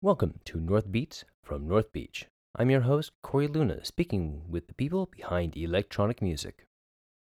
[0.00, 2.26] Welcome to North Beats from North Beach.
[2.54, 6.68] I'm your host, Korey Luna, speaking with the people behind electronic music.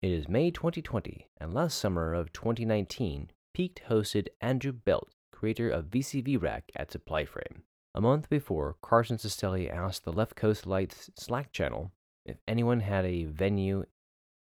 [0.01, 5.91] It is May 2020, and last summer of 2019, Piqued hosted Andrew Belt, creator of
[5.91, 7.65] VCV Rack, at Supplyframe.
[7.95, 11.93] A month before, Carson Sestelli asked the Left Coast Lights Slack channel
[12.25, 13.85] if anyone had a venue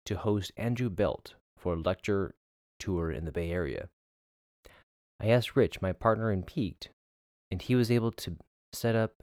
[0.06, 2.34] to host Andrew Belt for a lecture
[2.78, 3.90] tour in the Bay Area.
[5.20, 6.88] I asked Rich, my partner in Piqued,
[7.54, 8.36] and he was able to
[8.72, 9.22] set up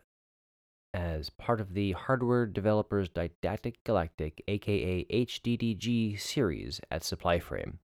[0.93, 7.79] as part of the Hardware Developers Didactic Galactic, aka HDDG series at Supplyframe.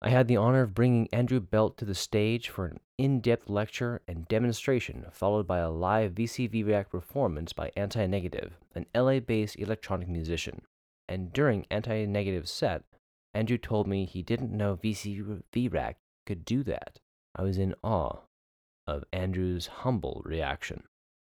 [0.00, 3.50] I had the honor of bringing Andrew Belt to the stage for an in depth
[3.50, 9.20] lecture and demonstration, followed by a live VCV Rack performance by Anti Negative, an LA
[9.20, 10.62] based electronic musician.
[11.06, 12.84] And during Anti Negative's set,
[13.34, 16.98] Andrew told me he didn't know VCV Rack could do that.
[17.36, 18.20] I was in awe
[18.86, 20.84] of Andrew's humble reaction.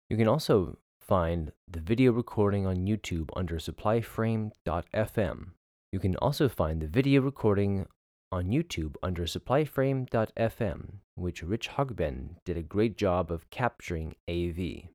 [0.09, 5.47] You can also find the video recording on YouTube under supplyframe.fm.
[5.93, 7.87] You can also find the video recording
[8.33, 14.91] on YouTube under supplyframe.fm, which Rich Hogben did a great job of capturing AV.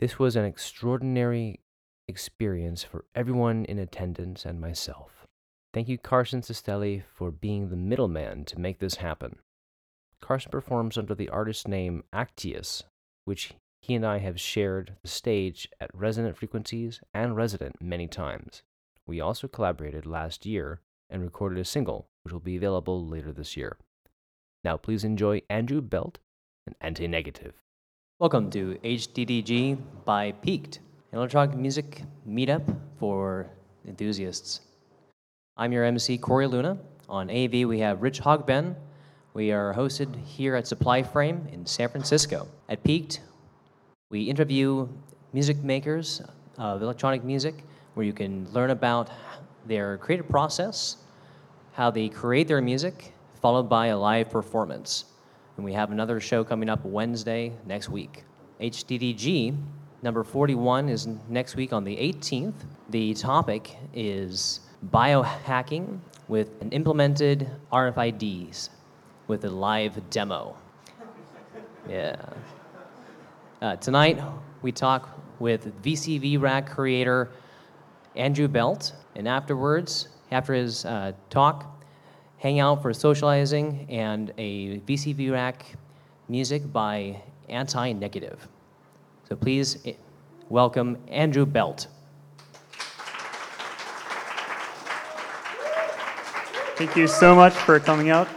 [0.00, 1.60] This was an extraordinary
[2.08, 5.26] experience for everyone in attendance and myself.
[5.72, 9.38] Thank you, Carson Sestelli, for being the middleman to make this happen.
[10.24, 12.82] Carson performs under the artist name Actius,
[13.26, 18.62] which he and I have shared the stage at Resonant Frequencies and Resident many times.
[19.06, 20.80] We also collaborated last year
[21.10, 23.76] and recorded a single, which will be available later this year.
[24.64, 26.20] Now, please enjoy Andrew Belt
[26.66, 27.52] and Anti Negative.
[28.18, 30.78] Welcome to HDDG by Piqued,
[31.12, 33.50] an electronic music meetup for
[33.86, 34.62] enthusiasts.
[35.58, 36.78] I'm your MC, Korey Luna.
[37.10, 38.74] On AV, we have Rich Hogben,
[39.34, 42.46] we are hosted here at Supplyframe in San Francisco.
[42.68, 43.20] At Piqued,
[44.08, 44.88] we interview
[45.32, 46.22] music makers
[46.56, 49.10] of electronic music where you can learn about
[49.66, 50.98] their creative process,
[51.72, 53.12] how they create their music,
[53.42, 55.06] followed by a live performance.
[55.56, 58.22] And we have another show coming up Wednesday next week.
[58.60, 59.56] HDDG
[60.02, 62.54] number 41 is next week on the 18th.
[62.90, 64.60] The topic is
[64.92, 68.68] biohacking with implemented RFIDs
[69.26, 70.56] with a live demo.
[71.88, 72.16] Yeah.
[73.62, 74.20] Uh, tonight,
[74.62, 75.08] we talk
[75.38, 77.30] with VCV Rack creator
[78.16, 81.82] Andrew Belt, and afterwards, after his uh, talk,
[82.38, 85.64] hang out for socializing and a VCV Rack
[86.28, 88.46] music by Anti Negative.
[89.28, 89.94] So please eh,
[90.48, 91.86] welcome Andrew Belt.
[96.76, 98.28] Thank you so much for coming out.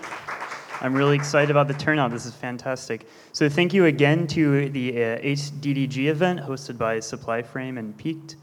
[0.79, 2.11] I'm really excited about the turnout.
[2.11, 3.07] This is fantastic.
[3.31, 8.35] So thank you again to the uh, HDDG event hosted by Supplyframe and Piqued.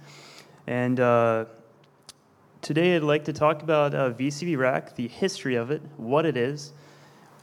[0.67, 1.45] And uh,
[2.61, 6.37] today I'd like to talk about uh, VCV Rack, the history of it, what it
[6.37, 6.73] is,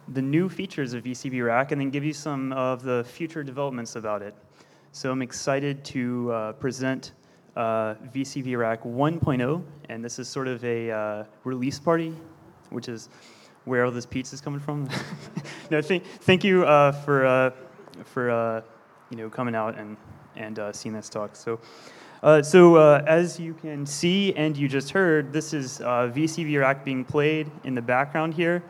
[0.10, 3.96] the new features of VCV Rack, and then give you some of the future developments
[3.96, 4.36] about it.
[4.92, 7.14] So I'm excited to uh, present
[7.56, 12.14] uh, VCV Rack 1.0, and this is sort of a uh, release party,
[12.72, 13.08] which is
[13.66, 14.90] where all this pizza is coming from.
[15.72, 17.52] no, th- thank you uh, for uh,
[18.06, 18.62] for uh,
[19.10, 19.98] you know coming out and
[20.36, 21.36] and uh, seeing this talk.
[21.36, 21.60] So.
[22.24, 26.86] Uh, so uh, as you can see and you just heard, this is VCV Rack
[26.86, 28.62] being played in the background here.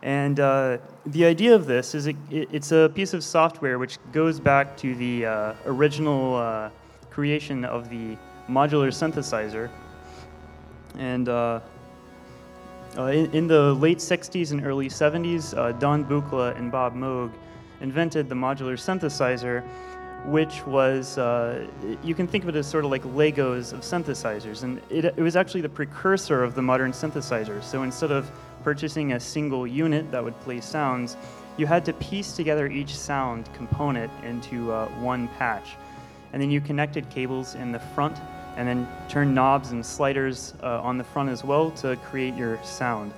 [0.00, 4.38] And the idea of this is it, it, it's a piece of software which goes
[4.38, 5.24] back to the
[5.66, 6.70] original
[7.10, 8.16] creation of the
[8.48, 9.70] modular synthesizer.
[10.96, 11.28] And
[12.96, 17.32] uh, in, in, the late 60s and early 70s, uh, Don Buchla and Bob Moog
[17.80, 19.62] invented the modular synthesizer,
[20.24, 21.66] which was, uh,
[22.02, 24.62] you can think of it as sort of like Legos of synthesizers.
[24.62, 27.62] And it, it was actually the precursor of the modern synthesizer.
[27.62, 28.30] So instead of
[28.64, 31.16] purchasing a single unit that would play sounds,
[31.56, 35.76] you had to piece together each sound component into uh, one patch.
[36.32, 38.16] And then you connected cables in the front
[38.58, 42.58] and then turn knobs and sliders uh, on the front as well to create your
[42.64, 43.12] sound.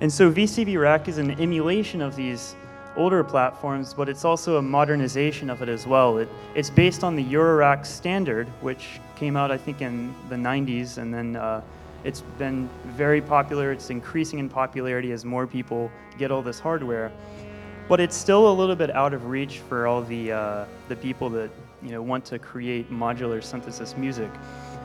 [0.00, 2.56] And so VCV Rack is an emulation of these
[2.96, 6.16] older platforms, but it's also a modernization of it as well.
[6.16, 10.96] It, it's based on the Eurorack standard, which came out, I think, in the 90s,
[10.96, 11.60] and then uh,
[12.02, 13.72] it's been very popular.
[13.72, 17.12] It's increasing in popularity as more people get all this hardware.
[17.88, 21.28] But it's still a little bit out of reach for all the, uh, the people
[21.30, 21.50] that
[21.82, 24.30] you know, want to create modular synthesis music.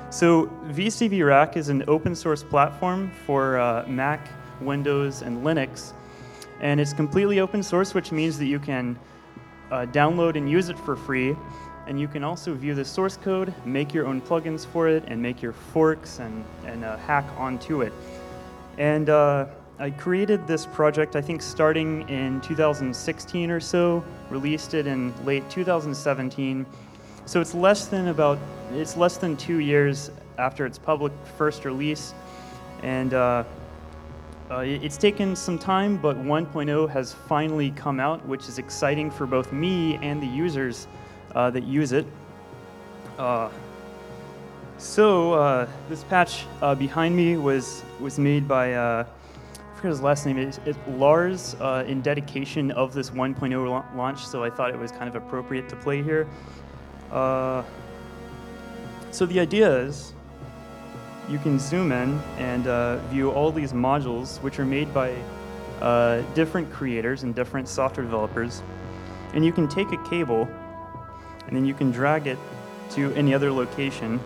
[0.10, 4.30] So VCV Rack is an open source platform for uh, Mac,
[4.62, 5.92] Windows, and Linux.
[6.62, 8.98] And it's completely open source, which means that you can
[9.70, 11.36] uh, download and use it for free.
[11.88, 15.22] And you can also view the source code, make your own plugins for it, and
[15.22, 17.92] make your forks and, and uh, hack onto it.
[18.78, 24.88] And uh, I created this project, I think, starting in 2016 or so, released it
[24.88, 26.66] in late 2017.
[27.28, 28.40] So it's less than about,
[28.72, 32.14] it's less than two years after its public first release.
[32.84, 33.44] And uh,
[34.50, 39.26] uh, it's taken some time, but 1.0 has finally come out, which is exciting for
[39.26, 40.88] both me and the users
[41.36, 42.06] uh, that use it.
[43.18, 43.50] Uh,
[44.78, 49.06] so uh, this patch uh, behind me was was made by I
[49.76, 50.38] forget his last name.
[50.38, 51.56] It's Lars
[51.88, 54.26] in dedication of this 1.0 launch.
[54.26, 56.26] So I thought it was kind of appropriate to play here.
[59.12, 60.14] So the idea is
[61.30, 65.14] you can zoom in and uh, view all these modules, which are made by
[65.82, 68.62] uh, different creators and different software developers.
[69.34, 70.48] And you can take a cable
[71.48, 72.38] and then you can drag it
[72.92, 74.20] to any other location.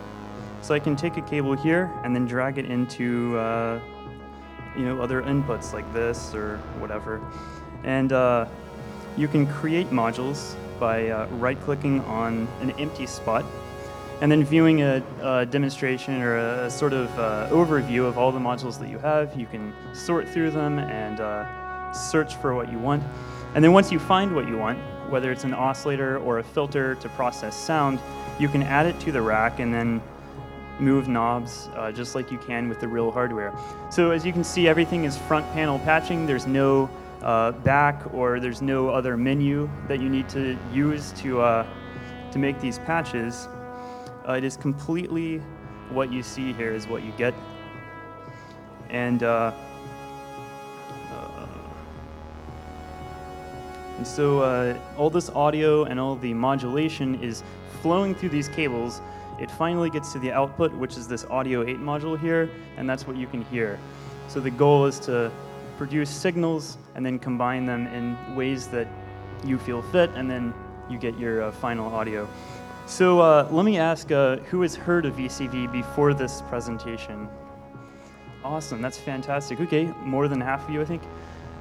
[0.60, 3.80] So I can take a cable here and then drag it into uh,
[4.76, 7.20] you know other inputs like this or whatever.
[7.82, 8.46] And uh,
[9.16, 13.44] you can create modules by uh, right-clicking on an empty spot
[14.20, 18.32] and then viewing a, a demonstration or a, a sort of uh, overview of all
[18.32, 22.68] the modules that you have, you can sort through them and uh, search for what
[22.72, 23.00] you want.
[23.54, 24.76] And then once you find what you want,
[25.08, 28.00] whether it's an oscillator or a filter to process sound,
[28.40, 30.02] you can add it to the rack and then
[30.80, 33.52] move knobs uh, just like you can with the real hardware.
[33.92, 36.26] So as you can see, everything is front panel patching.
[36.26, 36.90] There's no
[37.22, 41.66] uh, back or there's no other menu that you need to use to, uh,
[42.30, 43.48] to make these patches.
[44.28, 45.38] Uh, it is completely
[45.90, 47.34] what you see here is what you get.
[48.90, 49.52] And, uh,
[51.12, 51.46] uh,
[53.96, 57.42] and so uh, all this audio and all the modulation is
[57.80, 59.00] flowing through these cables.
[59.40, 63.06] It finally gets to the output, which is this audio 8 module here, and that's
[63.06, 63.78] what you can hear.
[64.28, 65.32] So the goal is to
[65.82, 68.86] produce signals and then combine them in ways that
[69.44, 70.54] you feel fit, and then
[70.88, 72.28] you get your uh, final audio.
[72.86, 77.28] So uh, let me ask uh, who has heard of VCV before this presentation?
[78.44, 79.60] Awesome, that's fantastic.
[79.60, 81.02] Okay, more than half of you, I think.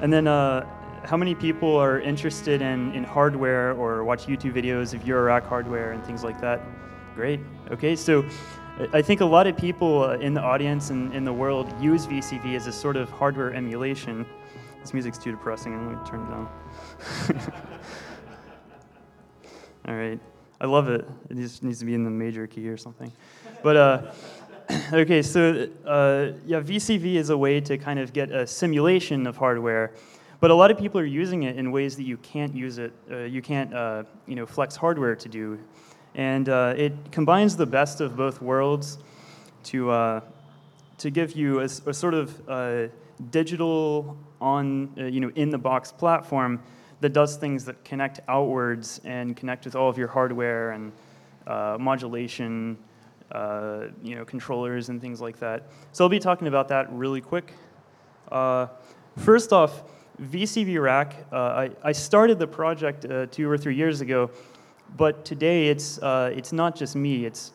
[0.01, 0.67] And then uh,
[1.03, 5.94] how many people are interested in, in hardware or watch YouTube videos of Eurorack hardware
[5.94, 6.62] and things like that?
[7.15, 7.39] Great.
[7.71, 8.24] Okay, so
[8.94, 12.56] I think a lot of people in the audience and in the world use VCV
[12.56, 14.25] as a sort of hardware emulation.
[14.81, 15.73] This music's too depressing.
[15.73, 17.53] I'm going to turn it down.
[19.88, 20.19] All right.
[20.59, 21.07] I love it.
[21.29, 23.12] It just needs to be in the major key or something.
[23.62, 24.12] But uh,
[24.94, 29.38] okay, so uh, yeah, VCV is a way to kind of get a simulation of
[29.38, 29.94] hardware,
[30.39, 32.94] but a lot of people are using it in ways that you can't use it.
[33.09, 35.59] Uh, you can't, uh, you know, flex hardware to do,
[36.16, 38.98] and uh, it combines the best of both worlds
[39.63, 40.22] to uh,
[40.98, 42.92] to give you a, a sort of
[43.30, 46.62] digital on, you know, in the box platform
[47.02, 50.92] that does things that connect outwards and connect with all of your hardware and
[51.48, 52.78] uh, modulation,
[53.31, 55.63] uh, you know, controllers and things like that.
[55.91, 57.53] So I'll be talking about that really quick.
[58.32, 58.68] Uh,
[59.18, 59.84] first off,
[60.22, 64.30] VCV Rack, uh, I, I, started the project uh, two or three years ago,
[64.98, 67.25] but today it's, uh, it's not just me.
[67.25, 67.53] It's,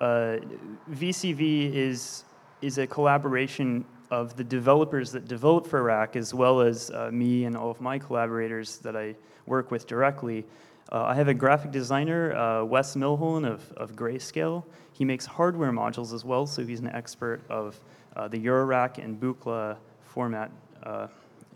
[0.00, 2.24] VCV is,
[2.60, 7.44] is a collaboration of the developers that develop for Rack, as well as uh, me
[7.44, 9.14] and all of my collaborators that I
[9.46, 10.44] work with directly.
[10.92, 14.64] Uh, I have a graphic designer, uh, Wes Milholen of, of Grayscale.
[14.92, 17.80] He makes hardware modules as well, so he's an expert of
[18.14, 20.50] uh, the Eurorack and Buchla format
[20.84, 21.08] uh,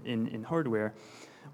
[0.05, 0.93] in, in hardware.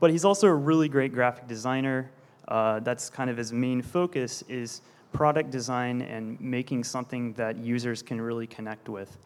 [0.00, 2.10] But he's also a really great graphic designer.
[2.48, 8.02] Uh, that's kind of his main focus is product design and making something that users
[8.02, 9.18] can really connect with.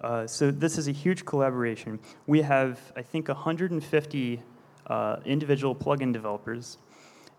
[0.00, 1.98] Uh, so this is a huge collaboration.
[2.26, 4.42] We have, I think, 150
[4.86, 6.78] uh, individual plugin developers,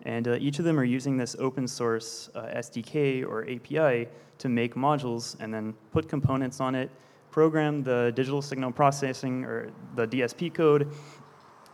[0.03, 4.07] and uh, each of them are using this open source uh, SDK or API
[4.38, 6.89] to make modules and then put components on it,
[7.31, 10.89] program the digital signal processing or the DSP code,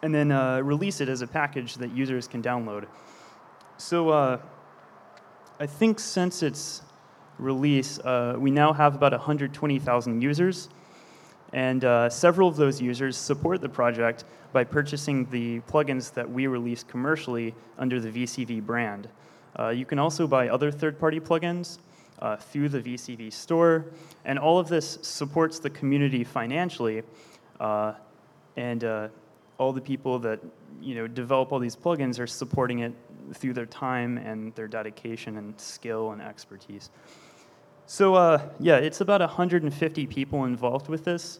[0.02, 2.86] and then uh, release it as a package that users can download.
[3.80, 4.40] So
[5.62, 6.84] I think since its
[7.38, 10.70] release, uh, we now have about 120,000 users.
[11.52, 16.48] And uh, several of those users support the project by purchasing the plugins that we
[16.48, 19.10] release commercially under the VCV brand.
[19.58, 21.80] Uh, you can also buy other third-party plugins
[22.22, 23.86] uh, through the VCV store,
[24.26, 27.04] and all of this supports the community financially.
[27.60, 27.94] Uh,
[28.56, 29.08] and uh,
[29.58, 30.40] all the people that
[30.82, 32.94] you know develop all these plugins are supporting it
[33.34, 36.90] through their time and their dedication and skill and expertise.
[37.86, 41.40] So uh, yeah, it's about 150 people involved with this,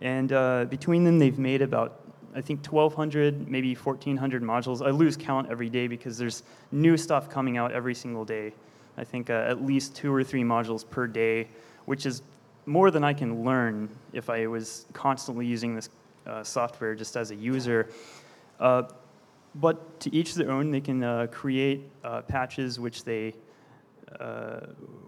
[0.00, 2.00] and uh, between them, they've made about
[2.34, 4.86] I think 1,200, maybe 1,400 modules.
[4.86, 8.52] I lose count every day because there's new stuff coming out every single day.
[8.96, 11.48] I think uh, at least two or three modules per day,
[11.86, 12.22] which is
[12.66, 15.88] more than I can learn if I was constantly using this
[16.26, 17.88] uh, software just as a user.
[19.50, 23.34] Uh, but to each their own, they can uh, create uh, patches which they
[24.18, 24.60] uh,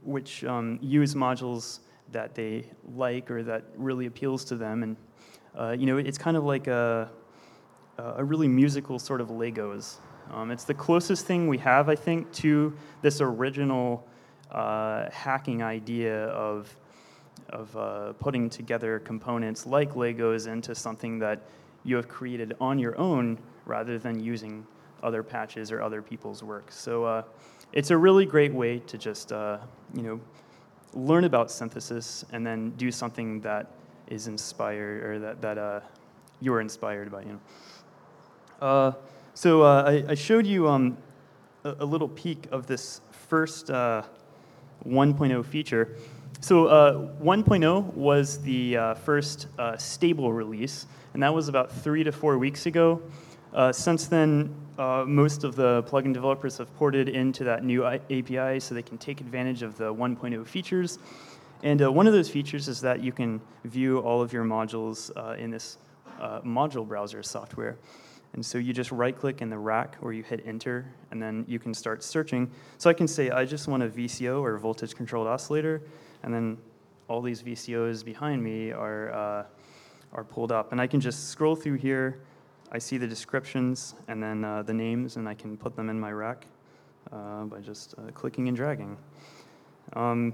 [0.02, 1.80] which um, use modules
[2.12, 4.82] that they like or that really appeals to them.
[4.82, 4.96] And
[5.58, 7.10] uh, you know, it's kind of like a
[7.98, 9.96] a really musical sort of Legos.
[10.32, 14.06] Um, it's the closest thing we have, I think, to this original
[14.50, 16.74] hacking idea of
[17.50, 21.42] of uh, putting together components like Legos into something that
[21.84, 24.66] you have created on your own rather than using
[25.02, 26.70] other patches or other people's work.
[26.70, 27.22] So uh,
[27.72, 29.58] it's a really great way to just uh,
[29.94, 30.20] you know
[30.94, 33.70] learn about synthesis and then do something that
[34.08, 35.80] is inspired or that that uh,
[36.40, 37.22] you are inspired by.
[37.22, 37.40] You know.
[38.66, 38.92] Uh,
[39.34, 40.96] so uh, I, I, showed you um,
[41.64, 45.96] a, a, little peek of this first 1.0 feature.
[46.42, 52.02] So uh, 1.0 was the uh, first uh, stable release, and that was about three
[52.02, 53.00] to four weeks ago.
[53.54, 58.58] Uh, since then, uh, most of the plugin developers have ported into that new API
[58.58, 60.98] so they can take advantage of the 1.0 features.
[61.62, 65.12] And uh, one of those features is that you can view all of your modules
[65.38, 65.78] in this
[66.44, 67.78] module browser software.
[68.32, 71.44] And so you just right click in the rack or you hit enter, and then
[71.46, 72.50] you can start searching.
[72.78, 75.82] So I can say, I just want a VCO or voltage controlled oscillator
[76.22, 76.58] and then
[77.08, 79.44] all these VCOs behind me are, uh,
[80.12, 80.72] are pulled up.
[80.72, 82.20] And I can just scroll through here,
[82.70, 86.00] I see the descriptions and then uh, the names, and I can put them in
[86.00, 86.46] my rack
[87.12, 88.96] uh, by just uh, clicking and dragging.
[89.92, 90.32] Um,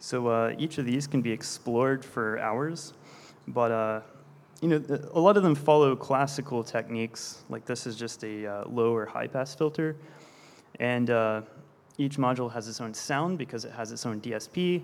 [0.00, 2.94] so uh, each of these can be explored for hours,
[3.46, 4.00] but uh,
[4.60, 4.82] you know,
[5.12, 9.26] a lot of them follow classical techniques, like this is just a low or high
[9.26, 9.96] pass filter.
[10.80, 11.10] And
[12.00, 14.82] each module has its own sound because it has its own DSP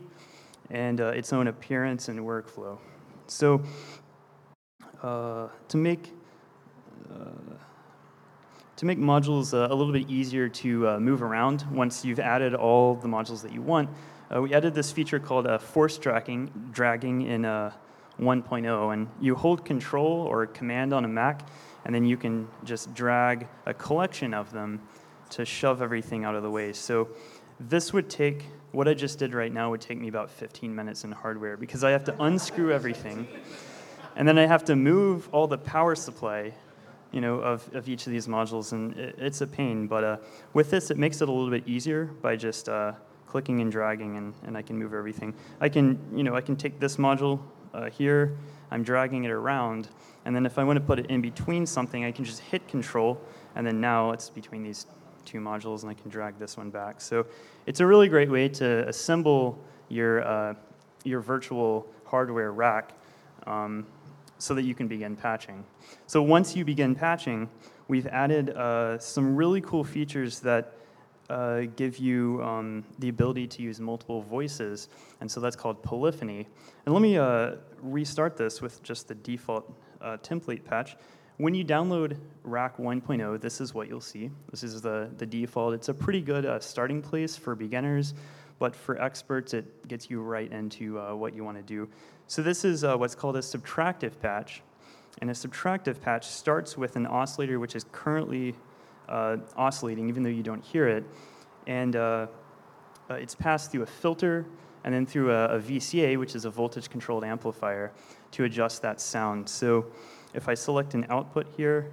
[0.70, 2.78] and uh, its own appearance and workflow.
[3.26, 3.62] So
[5.02, 6.12] uh, to make
[7.10, 7.54] uh,
[8.76, 12.54] to make modules uh, a little bit easier to uh, move around once you've added
[12.54, 13.88] all the modules that you want,
[14.38, 18.92] we added this feature called force dragging, dragging in 1.0.
[18.92, 21.48] And you hold control or command on a Mac,
[21.86, 24.82] and then you can just drag a collection of them
[25.36, 26.72] to shove everything out of the way.
[26.72, 27.08] So
[27.60, 31.04] this would take, what I just did right now would take me about 15 minutes
[31.04, 33.26] in hardware because I have to unscrew everything
[34.16, 36.52] and then I have to move all the power supply
[37.12, 39.86] you know, of, of each of these modules, and it, it's a pain.
[39.86, 40.16] But uh,
[40.52, 42.92] with this, it makes it a little bit easier by just uh,
[43.26, 45.32] clicking and dragging, and, and I can move everything.
[45.60, 47.40] I can, you know, I can take this module
[47.72, 48.36] uh, here,
[48.70, 49.88] I'm dragging it around,
[50.24, 52.66] and then if I want to put it in between something, I can just hit
[52.68, 53.20] Control,
[53.54, 54.86] and then now it's between these
[55.26, 57.00] two modules and I can drag this one back.
[57.00, 57.26] So
[57.66, 60.54] it's a really great way to assemble your, uh,
[61.04, 62.92] your virtual hardware rack
[63.46, 63.86] um,
[64.38, 65.64] so that you can begin patching.
[66.06, 67.48] So once you begin patching,
[67.88, 70.72] we've added uh, some really cool features that
[71.28, 74.88] uh, give you um, the ability to use multiple voices,
[75.20, 76.46] and so that's called polyphony.
[76.84, 80.96] And let me uh, restart this with just the default uh, template patch.
[81.38, 84.30] When you download Rack 1.0, this is what you'll see.
[84.50, 85.74] This is the, the default.
[85.74, 88.14] It's a pretty good uh, starting place for beginners,
[88.58, 91.90] but for experts, it gets you right into uh, what you want to do.
[92.26, 94.62] So this is uh, what's called a subtractive patch.
[95.20, 98.54] And a subtractive patch starts with an oscillator which is currently
[99.06, 101.04] uh, oscillating, even though you don't hear it.
[101.66, 102.28] And uh,
[103.10, 104.46] uh, it's passed through a filter
[104.84, 107.92] and then through a, a VCA, which is a voltage controlled amplifier,
[108.30, 109.46] to adjust that sound.
[109.46, 109.86] So
[110.36, 111.90] if I select an output here,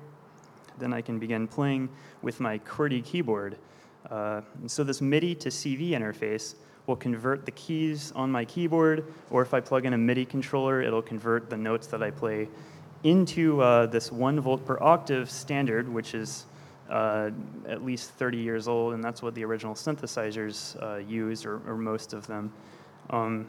[0.78, 1.90] then I can begin playing
[2.22, 3.58] with my QWERTY keyboard.
[4.12, 9.42] Uh, so this MIDI to CV interface will convert the keys on my keyboard, or
[9.42, 12.50] if I plug in a MIDI controller, it'll convert the notes that I play
[13.04, 16.46] into uh, this one volt per octave standard, which is
[16.90, 17.32] uh,
[17.68, 21.78] at least 30 years old, and that's what the original synthesizers uh, use, or, or,
[21.78, 22.52] most of them.
[23.10, 23.48] Um,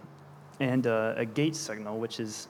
[0.60, 2.48] and uh, a gate signal, which is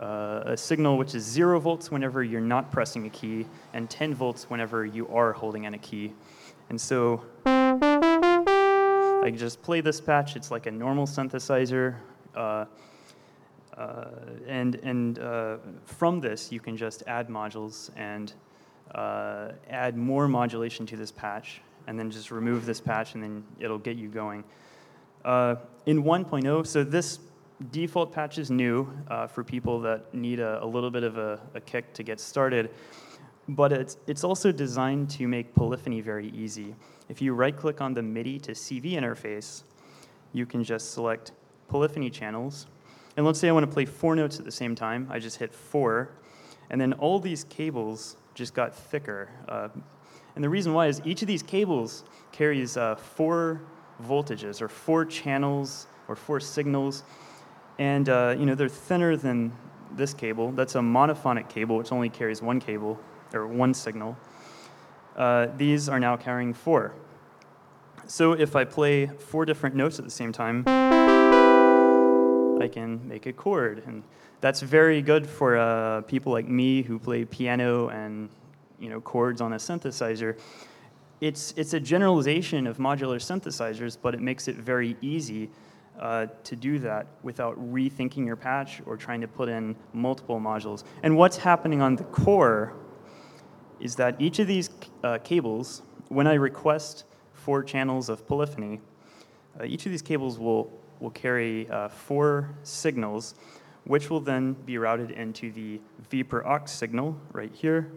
[0.00, 4.14] uh, a signal which is zero volts whenever you're not pressing a key, and 10
[4.14, 6.12] volts whenever you are holding in a key.
[6.68, 10.36] And so I just play this patch.
[10.36, 11.96] It's like a normal synthesizer.
[12.34, 12.66] Uh,
[13.76, 14.06] uh,
[14.46, 18.32] and and uh, from this, you can just add modules and
[18.94, 23.44] uh, add more modulation to this patch, and then just remove this patch, and then
[23.60, 24.44] it'll get you going.
[25.24, 27.18] Uh, in 1.0, so this
[27.70, 31.40] default patch is new uh, for people that need a, a little bit of a,
[31.54, 32.70] a, kick to get started,
[33.48, 36.74] but it's, it's also designed to make polyphony very easy.
[37.08, 39.62] If you right click on the MIDI to CV interface,
[40.32, 41.32] you can just select
[41.68, 42.66] polyphony channels.
[43.16, 45.08] And let's say I want to play four notes at the same time.
[45.10, 46.10] I just hit four,
[46.68, 49.30] and then all these cables just got thicker.
[49.48, 49.68] Uh,
[50.34, 53.62] and the reason why is each of these cables carries uh, four
[54.06, 57.04] voltages or four channels or four signals
[57.78, 59.52] and uh, you know, they're thinner than
[59.92, 60.52] this cable.
[60.52, 62.98] That's a monophonic cable, which only carries one cable,
[63.32, 64.16] or one signal.
[65.16, 66.92] Uh, these are now carrying four.
[68.06, 70.64] So if I play four different notes at the same time,
[72.60, 73.82] I can make a chord.
[73.86, 74.02] And
[74.40, 78.28] that's very good for uh, people like me who play piano and
[78.78, 80.38] you know, chords on a synthesizer.
[81.20, 85.50] It's, it's a generalization of modular synthesizers, but it makes it very easy
[85.98, 90.84] uh, to do that without rethinking your patch or trying to put in multiple modules.
[91.02, 92.74] And what's happening on the core
[93.80, 94.70] is that each of these
[95.04, 98.80] uh, cables, when I request four channels of polyphony,
[99.58, 103.34] uh, each of these cables will, will carry uh, four signals,
[103.84, 107.90] which will then be routed into the V per oct signal right here,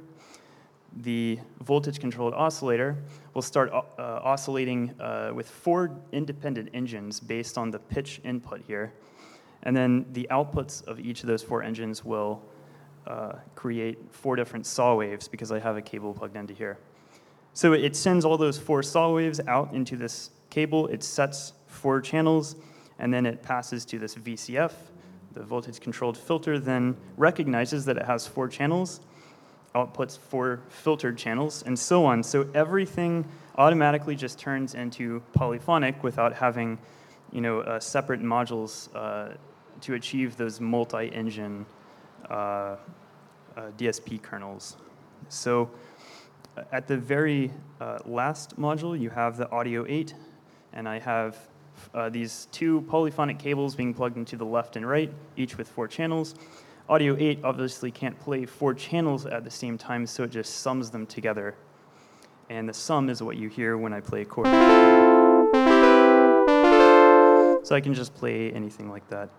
[0.97, 2.97] the voltage controlled oscillator
[3.33, 8.93] will start uh, oscillating uh, with four independent engines based on the pitch input here.
[9.63, 12.41] And then the outputs of each of those four engines will
[13.07, 16.77] uh, create four different saw waves because I have a cable plugged into here.
[17.53, 22.01] So it sends all those four saw waves out into this cable, it sets four
[22.01, 22.55] channels,
[22.99, 24.71] and then it passes to this VCF.
[25.33, 29.01] The voltage controlled filter then recognizes that it has four channels
[29.75, 32.23] outputs four filtered channels, and so on.
[32.23, 33.25] So everything
[33.57, 36.77] automatically just turns into polyphonic without having,
[37.31, 39.35] you know, uh, separate modules uh,
[39.81, 41.65] to achieve those multi-engine
[42.29, 42.77] uh, uh
[43.77, 44.77] DSP kernels.
[45.29, 45.69] So
[46.57, 50.13] uh, at the very uh, last module, you have the audio 8,
[50.73, 51.37] and I have
[52.11, 56.35] these two polyphonic cables being plugged into the left and right, each with four channels.
[56.89, 60.89] Audio 8 obviously can't play four channels at the same time, so it just sums
[60.89, 61.53] them together.
[62.49, 64.47] And the sum is what you hear when I play a chord.
[67.63, 69.29] So I can just play anything like that.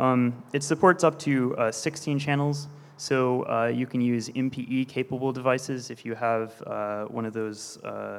[0.00, 5.30] Um, it supports up to uh, 16 channels, so uh, you can use MPE capable
[5.30, 8.18] devices if you have uh, one of those uh,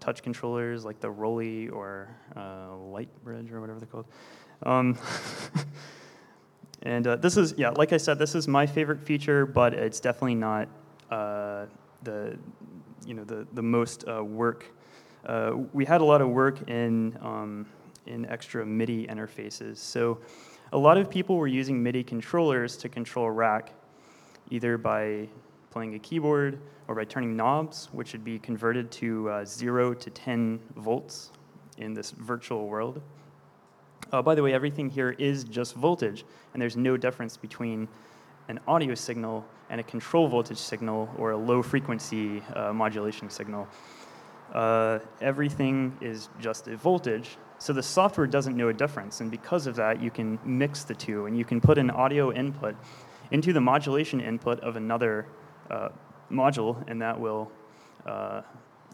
[0.00, 4.06] touch controllers like the Roli or uh, Lightbridge or whatever they're called.
[4.62, 4.96] Um,
[6.82, 10.00] And uh, this is, yeah, like I said, this is my favorite feature, but it's
[10.00, 10.68] definitely not
[11.10, 11.66] uh,
[12.02, 12.38] the,
[13.04, 14.66] you know, the, the most uh, work.
[15.24, 17.66] Uh, we had a lot of work in, um,
[18.06, 19.78] in extra MIDI interfaces.
[19.78, 20.18] So
[20.72, 23.72] a lot of people were using MIDI controllers to control rack,
[24.50, 25.28] either by
[25.70, 26.58] playing a keyboard
[26.88, 31.32] or by turning knobs, which would be converted to uh, 0 to 10 volts
[31.78, 33.02] in this virtual world.
[34.12, 37.88] Uh, by the way, everything here is just voltage, and there's no difference between
[38.48, 43.66] an audio signal and a control voltage signal or a low frequency uh, modulation signal.
[44.54, 49.66] Uh, everything is just a voltage, so the software doesn't know a difference, and because
[49.66, 52.76] of that, you can mix the two, and you can put an audio input
[53.32, 55.26] into the modulation input of another
[55.70, 55.88] uh,
[56.30, 57.50] module, and that will
[58.06, 58.42] uh,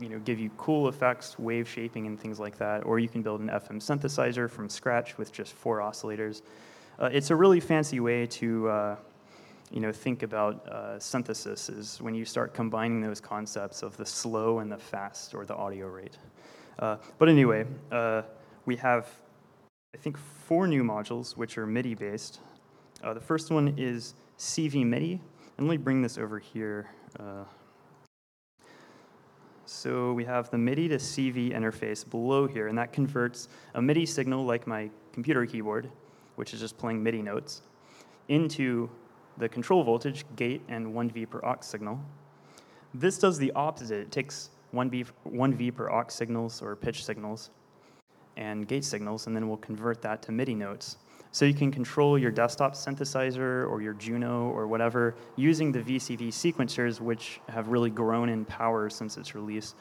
[0.02, 2.84] you know, give you cool effects, wave shaping, and things like that.
[2.84, 6.42] Or you can build an FM synthesizer from scratch with just four oscillators.
[6.98, 8.96] Uh, it's a really fancy way to uh,
[9.72, 14.04] you know, think about uh, synthesis is when you start combining those concepts of the
[14.04, 16.18] slow and the fast or the audio rate.
[16.78, 18.22] Uh, but anyway, uh,
[18.66, 19.08] we have,
[19.94, 22.40] I think, four new modules which are MIDI based.
[23.02, 25.20] Uh, the first one is CV MIDI.
[25.56, 26.90] And let me bring this over here.
[29.72, 34.04] So we have the MIDI to CV interface below here, and that converts a MIDI
[34.04, 35.90] signal like my computer keyboard,
[36.36, 37.62] which is just playing MIDI notes,
[38.28, 38.90] into
[39.38, 41.98] the control voltage, gate, and 1V per oct signal.
[42.92, 44.00] This does the opposite.
[44.00, 47.48] It takes 1V, 1V per oct signals or pitch signals
[48.36, 50.98] and gate signals, and then we'll convert that to MIDI notes.
[51.34, 56.28] So you can control your desktop synthesizer or your Juno or whatever using the VCV
[56.28, 59.74] sequencers, which have really grown in power since its release.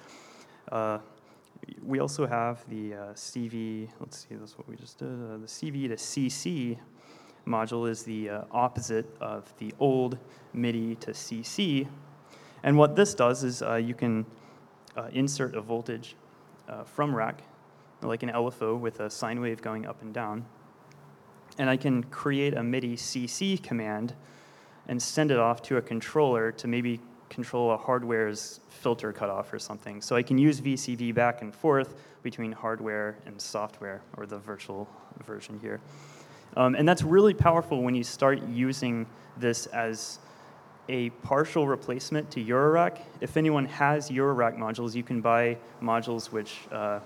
[0.71, 0.99] Uh,
[1.83, 5.09] we also have the uh, CV, let's see, that's what we just did.
[5.09, 6.77] Uh, the CV to CC
[7.45, 10.17] module is the uh, opposite of the old
[10.53, 11.85] MIDI to CC.
[12.63, 14.25] And what this does is uh, you can
[14.95, 16.15] uh, insert a voltage
[16.85, 17.43] from rack,
[18.01, 20.45] like an LFO with a sine wave going up and down.
[21.57, 24.13] And I can create a MIDI CC command
[24.87, 29.59] and send it off to a controller to maybe control a hardware's filter cutoff or
[29.59, 30.01] something.
[30.01, 34.87] So I can use VCV back and forth between hardware and software, or the virtual
[35.25, 35.79] version here.
[36.57, 40.19] Um, and that's really powerful when you start using this as
[40.89, 42.99] a partial replacement to Eurorack.
[43.21, 46.99] If anyone has Eurorack modules, you can buy modules which uh,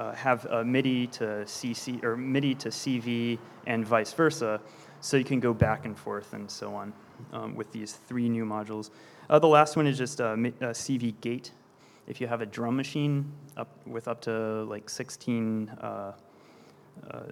[0.00, 4.58] uh, have MIDI to CC or MIDI to CV and vice versa,
[5.02, 6.92] so you can go back and forth and so on
[7.34, 8.88] um, with these three new modules.
[9.28, 11.52] Uh, the last one is just a, a, CV gate.
[12.06, 16.12] If you have a drum machine up with up to like 16 uh, uh,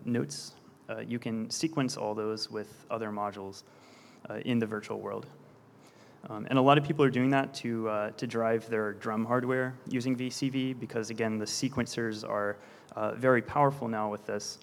[0.04, 0.52] notes,
[0.90, 3.62] uh, you can sequence all those with other modules
[4.44, 5.26] in the virtual world.
[6.28, 9.24] Um, and a lot of people are doing that to, uh, to drive their drum
[9.24, 12.56] hardware using VCV because, again, the sequencers are
[12.96, 14.58] uh, very powerful now with this.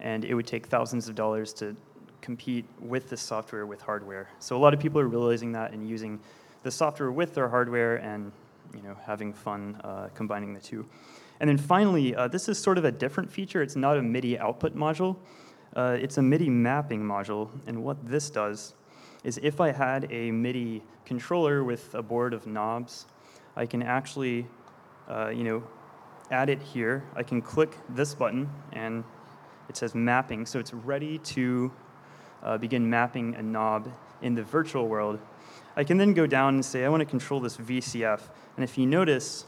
[0.00, 1.74] And it would take thousands of dollars to
[2.20, 4.28] compete with the software with hardware.
[4.38, 6.20] So a lot of people are realizing that and using
[6.62, 8.30] the software with their hardware and
[8.74, 10.86] you know, having fun uh, combining the two.
[11.40, 13.62] And then finally, uh, this is sort of a different feature.
[13.62, 15.16] It's not a MIDI output module.
[15.74, 17.48] Uh, it's a MIDI mapping module.
[17.66, 18.74] And what this does
[19.24, 23.06] is if I had a MIDI controller with a board of knobs,
[23.56, 24.46] I can actually,
[25.08, 25.62] uh, you know,
[26.30, 27.04] add it here.
[27.16, 29.04] I can click this button and
[29.68, 31.72] it says mapping, so it's ready to
[32.42, 33.90] uh, begin mapping a knob
[34.22, 35.18] in the virtual world.
[35.76, 38.20] I can then go down and say, I want to control this VCF.
[38.56, 39.44] And if you notice,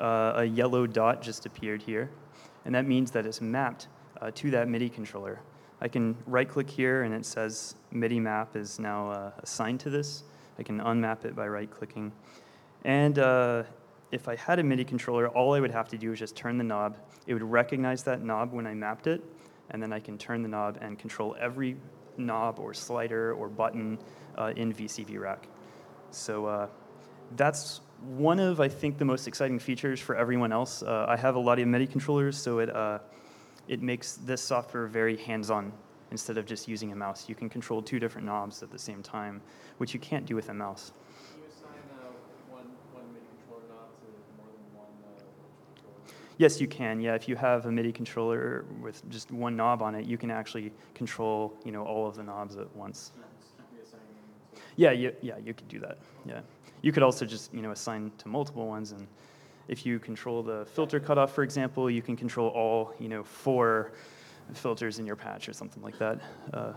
[0.00, 2.10] uh, a yellow dot just appeared here,
[2.64, 3.88] and that means that it's mapped
[4.20, 5.40] uh, to that MIDI controller.
[5.80, 9.90] I can right click here and it says MIDI map is now uh, assigned to
[9.90, 10.24] this.
[10.58, 12.12] I can unmap it by right clicking.
[12.84, 13.62] And uh,
[14.10, 16.58] if I had a MIDI controller, all I would have to do is just turn
[16.58, 16.96] the knob.
[17.26, 19.22] It would recognize that knob when I mapped it,
[19.70, 21.76] and then I can turn the knob and control every
[22.16, 23.98] knob or slider or button
[24.36, 25.46] uh, in VCV Rack.
[26.10, 26.66] So uh,
[27.36, 30.82] that's one of, I think, the most exciting features for everyone else.
[30.82, 32.98] Uh, I have a lot of MIDI controllers, so it uh,
[33.68, 35.72] it makes this software very hands-on
[36.10, 37.28] instead of just using a mouse.
[37.28, 39.42] You can control two different knobs at the same time,
[39.76, 40.92] which you can't do with a mouse.
[41.30, 42.08] Can you assign uh,
[42.50, 44.06] one, one MIDI controller knob to
[44.38, 45.20] more than one uh,
[45.76, 45.96] controller?
[46.38, 47.00] Yes, you can.
[47.00, 50.30] Yeah, if you have a MIDI controller with just one knob on it, you can
[50.30, 53.12] actually control, you know, all of the knobs at once.
[54.76, 55.98] Yeah, you, yeah, you could do that.
[56.24, 56.40] Yeah,
[56.82, 59.06] you could also just, you know, assign to multiple ones and
[59.68, 63.92] if you control the filter cutoff, for example, you can control all you know four
[64.54, 66.20] filters in your patch or something like that.
[66.52, 66.72] Uh,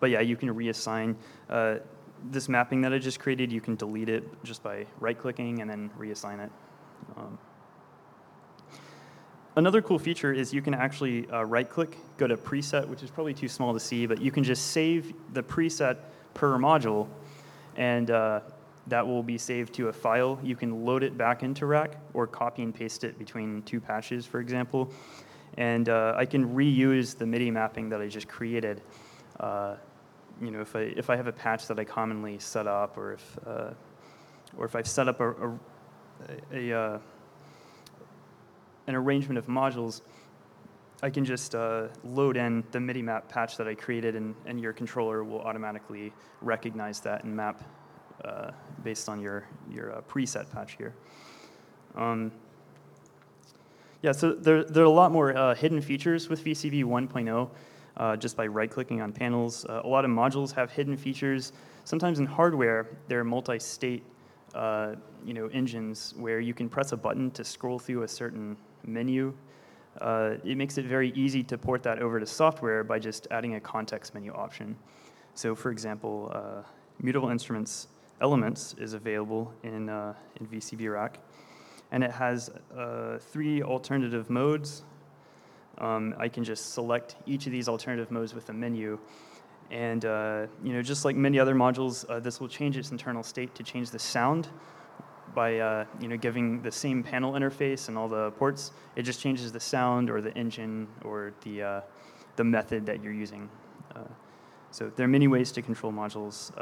[0.00, 1.14] but yeah, you can reassign
[1.48, 1.76] uh,
[2.30, 3.52] this mapping that I just created.
[3.52, 6.50] You can delete it just by right-clicking and then reassign it.
[7.16, 7.38] Um,
[9.56, 13.34] another cool feature is you can actually uh, right-click, go to preset, which is probably
[13.34, 15.98] too small to see, but you can just save the preset
[16.34, 17.08] per module,
[17.76, 18.40] and uh,
[18.88, 20.38] that will be saved to a file.
[20.42, 24.26] You can load it back into Rack or copy and paste it between two patches,
[24.26, 24.92] for example.
[25.56, 28.82] And uh, I can reuse the MIDI mapping that I just created.
[29.38, 29.76] Uh,
[30.40, 33.12] you know, if I, if I have a patch that I commonly set up, or
[33.12, 33.70] if, uh,
[34.56, 35.58] or if I've set up a, a,
[36.52, 36.98] a uh,
[38.86, 40.00] an arrangement of modules,
[41.02, 44.60] I can just uh, load in the MIDI map patch that I created, and, and
[44.60, 47.62] your controller will automatically recognize that and map
[48.24, 48.52] uh,
[48.84, 50.94] based on your, your uh, preset patch here.
[51.96, 52.32] Um,
[54.02, 57.50] yeah, so there, there are a lot more uh, hidden features with VCV 1.0
[57.96, 59.64] uh, just by right-clicking on panels.
[59.64, 61.52] Uh, a lot of modules have hidden features.
[61.84, 64.04] Sometimes in hardware, there are multi-state
[64.54, 64.94] uh,
[65.24, 69.32] you know, engines where you can press a button to scroll through a certain menu.
[70.00, 73.60] it makes it very easy to port that over to software by just adding a
[73.60, 74.76] context menu option.
[75.34, 76.64] So for example,
[77.00, 77.88] mutable instruments
[78.22, 81.18] elements is available in, uh, in VCV Rack.
[81.90, 84.84] And it has uh, three alternative modes.
[85.78, 88.98] Um, I can just select each of these alternative modes with a menu.
[89.70, 93.22] And uh, you know, just like many other modules, uh, this will change its internal
[93.22, 94.48] state to change the sound
[95.34, 98.72] by uh, you know, giving the same panel interface and all the ports.
[98.96, 101.80] It just changes the sound or the engine or the, uh,
[102.36, 103.48] the method that you're using.
[104.70, 106.52] so there are many ways to control modules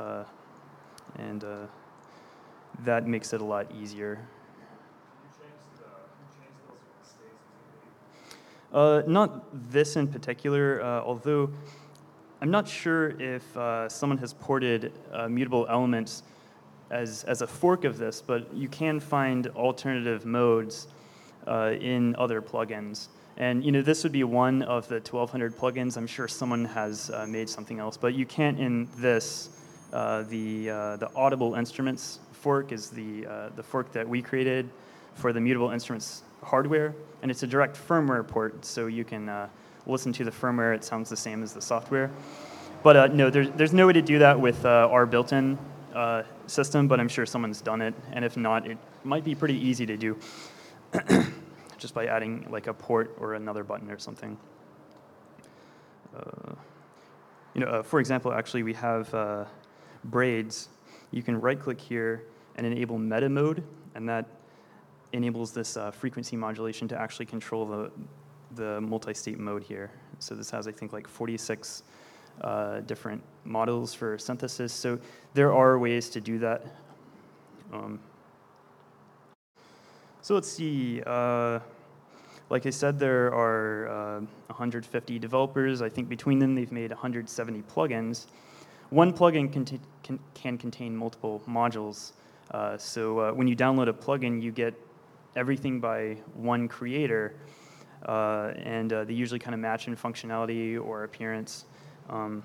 [1.18, 1.66] and uh,
[2.84, 4.18] that makes it a lot easier.
[8.72, 11.50] Uh, not this in particular, uh, although
[12.40, 16.22] I'm not sure if uh, someone has ported uh, mutable elements
[16.90, 20.88] as, as a fork of this, but you can find alternative modes
[21.46, 23.08] uh, in other plugins.
[23.36, 25.96] And you know, this would be one of the 1,200 plugins.
[25.96, 29.50] I'm sure someone has uh, made something else, but you can't in this.
[29.92, 34.68] Uh, the uh, the Audible Instruments fork is the uh, the fork that we created
[35.14, 39.48] for the Mutable Instruments hardware, and it's a direct firmware port, so you can uh,
[39.86, 40.74] listen to the firmware.
[40.74, 42.10] It sounds the same as the software.
[42.82, 45.58] But no, there's there's no way to do that with our built-in
[46.46, 46.88] system.
[46.88, 49.96] But I'm sure someone's done it, and if not, it might be pretty easy to
[49.96, 50.16] do.
[51.80, 54.36] just by adding like a port or another button or something.
[56.14, 56.52] Uh,
[57.54, 59.44] you know, uh, for example, actually we have uh,
[60.04, 60.68] braids.
[61.10, 62.24] You can right click here
[62.56, 63.62] and enable meta mode,
[63.94, 64.26] and that
[65.12, 67.90] enables this uh, frequency modulation to actually control the,
[68.54, 69.90] the multi-state mode here.
[70.18, 71.82] So this has, I think, like 46
[72.42, 74.72] uh, different models for synthesis.
[74.72, 74.98] So
[75.34, 76.64] there are ways to do that.
[77.72, 77.98] Um,
[80.22, 81.02] so let's see.
[81.06, 81.60] Uh,
[82.50, 85.82] like I said, there are uh, 150 developers.
[85.82, 88.26] I think between them, they've made 170 plugins.
[88.90, 89.64] One plugin can,
[90.02, 92.12] can, can contain multiple modules.
[92.50, 94.74] Uh, so uh, when you download a plugin, you get
[95.36, 97.34] everything by one creator,
[98.06, 101.66] uh, and uh, they usually kind of match in functionality or appearance.
[102.08, 102.42] Um,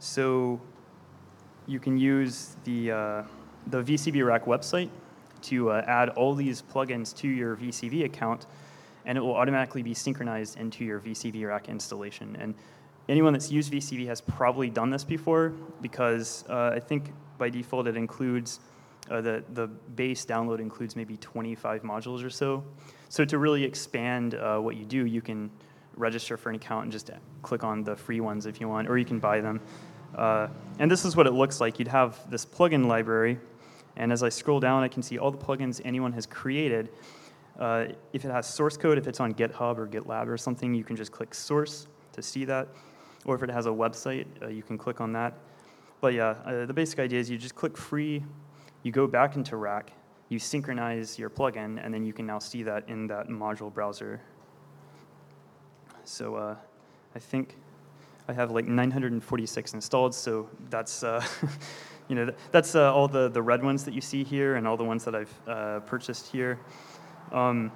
[0.00, 0.60] so
[1.66, 3.22] you can use the, uh,
[3.68, 4.90] the VCV Rack website
[5.42, 8.46] to uh, add all these plugins to your VCV account,
[9.04, 12.36] and it will automatically be synchronized into your VCV rack installation.
[12.40, 12.54] And
[13.08, 17.86] anyone that's used VCV has probably done this before because uh, I think by default
[17.86, 18.60] it includes
[19.10, 22.64] uh, the, the base download includes maybe 25 modules or so.
[23.08, 25.50] So to really expand uh, what you do, you can
[25.96, 27.10] register for an account and just
[27.42, 29.60] click on the free ones if you want, or you can buy them.
[30.14, 31.78] Uh, and this is what it looks like.
[31.78, 33.38] You'd have this plugin library
[33.96, 36.90] and as I scroll down, I can see all the plugins anyone has created.
[37.58, 40.84] Uh, if it has source code, if it's on GitHub or GitLab or something, you
[40.84, 42.68] can just click source to see that.
[43.26, 45.34] Or if it has a website, uh, you can click on that.
[46.00, 48.24] But yeah, uh, the basic idea is you just click free,
[48.82, 49.92] you go back into Rack,
[50.28, 54.20] you synchronize your plugin, and then you can now see that in that module browser.
[56.04, 56.56] So uh,
[57.14, 57.56] I think
[58.28, 61.24] I have like 946 installed, so that's uh,
[62.08, 64.76] you know, that's uh, all the, the red ones that you see here and all
[64.76, 66.60] the ones that I've uh, purchased here.
[67.32, 67.72] Um,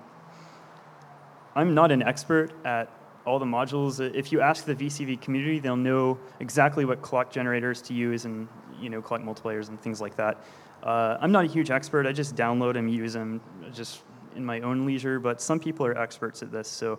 [1.55, 2.89] I'm not an expert at
[3.31, 4.01] all the modules.
[4.15, 8.49] If you ask the VCV community, they'll know exactly what clock generators to use and
[8.81, 10.43] you know clock multipliers and things like that.
[10.83, 12.07] Uh, I'm not a huge expert.
[12.07, 13.41] I just download them, use them,
[13.73, 14.03] just
[14.35, 15.21] in my own leisure.
[15.21, 16.69] But some people are experts at this.
[16.69, 16.99] So,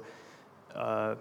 [0.73, 1.15] uh,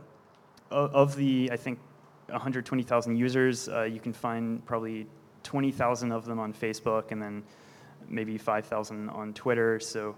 [0.71, 1.81] of the I think
[2.29, 5.07] 120,000 users, uh, you can find probably
[5.43, 7.43] 20,000 of them on Facebook and then
[8.09, 9.81] maybe 5,000 on Twitter.
[9.81, 10.15] So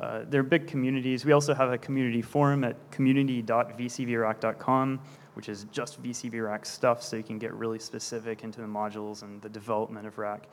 [0.00, 1.24] uh, they're big communities.
[1.24, 5.00] We also have a community forum at community.vcvrack.com,
[5.34, 9.22] which is just VCV Rack stuff, so you can get really specific into the modules
[9.22, 10.48] and the development of Rack.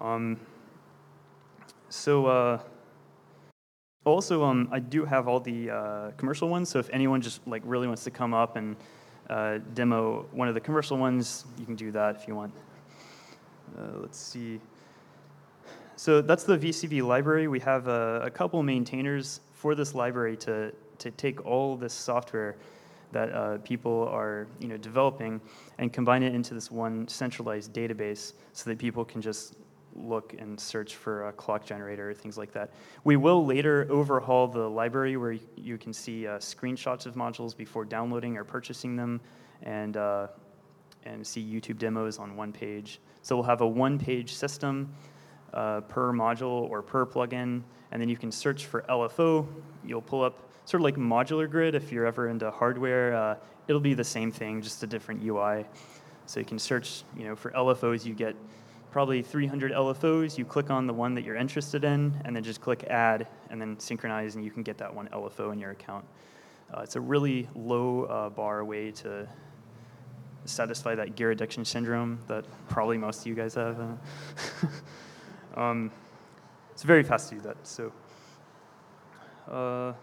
[0.00, 0.38] Um,
[1.88, 2.58] so uh,
[4.04, 6.68] also, um, I do have all the uh, commercial ones.
[6.68, 8.76] So if anyone just like really wants to come up and
[9.30, 12.52] uh, demo one of the commercial ones, you can do that if you want.
[13.76, 14.60] Uh, let's see.
[15.98, 17.48] So that's the VCV library.
[17.48, 22.56] We have a, a, couple maintainers for this library to, to take all this software
[23.12, 25.40] that uh, people are you know, developing
[25.78, 29.54] and combine it into this one centralized database so that people can just
[29.94, 32.74] look and search for a clock generator, things like that.
[33.04, 37.86] We will later overhaul the library where you can see uh, screenshots of modules before
[37.86, 39.18] downloading or purchasing them
[39.62, 40.26] and, uh,
[41.06, 43.00] and see YouTube demos on one page.
[43.22, 44.94] So we'll have a one-page system
[45.54, 49.46] uh, per module or per plugin, and then you can search for LFO.
[49.84, 53.14] You'll pull up sort of like modular grid if you're ever into hardware.
[53.14, 53.36] Uh,
[53.68, 55.64] it'll be the same thing, just a different UI.
[56.26, 58.04] So you can search, you know, for LFOs.
[58.04, 58.34] You get
[58.90, 60.36] probably 300 LFOs.
[60.36, 63.60] You click on the one that you're interested in, and then just click Add, and
[63.60, 66.04] then synchronize, and you can get that one LFO in your account.
[66.74, 69.28] Uh, it's a really low uh, bar way to
[70.46, 73.76] satisfy that gear addiction syndrome that probably most of you guys have.
[75.56, 75.90] Um,
[76.72, 77.56] it's very fast to do that.
[77.62, 77.92] So,
[79.50, 79.94] uh,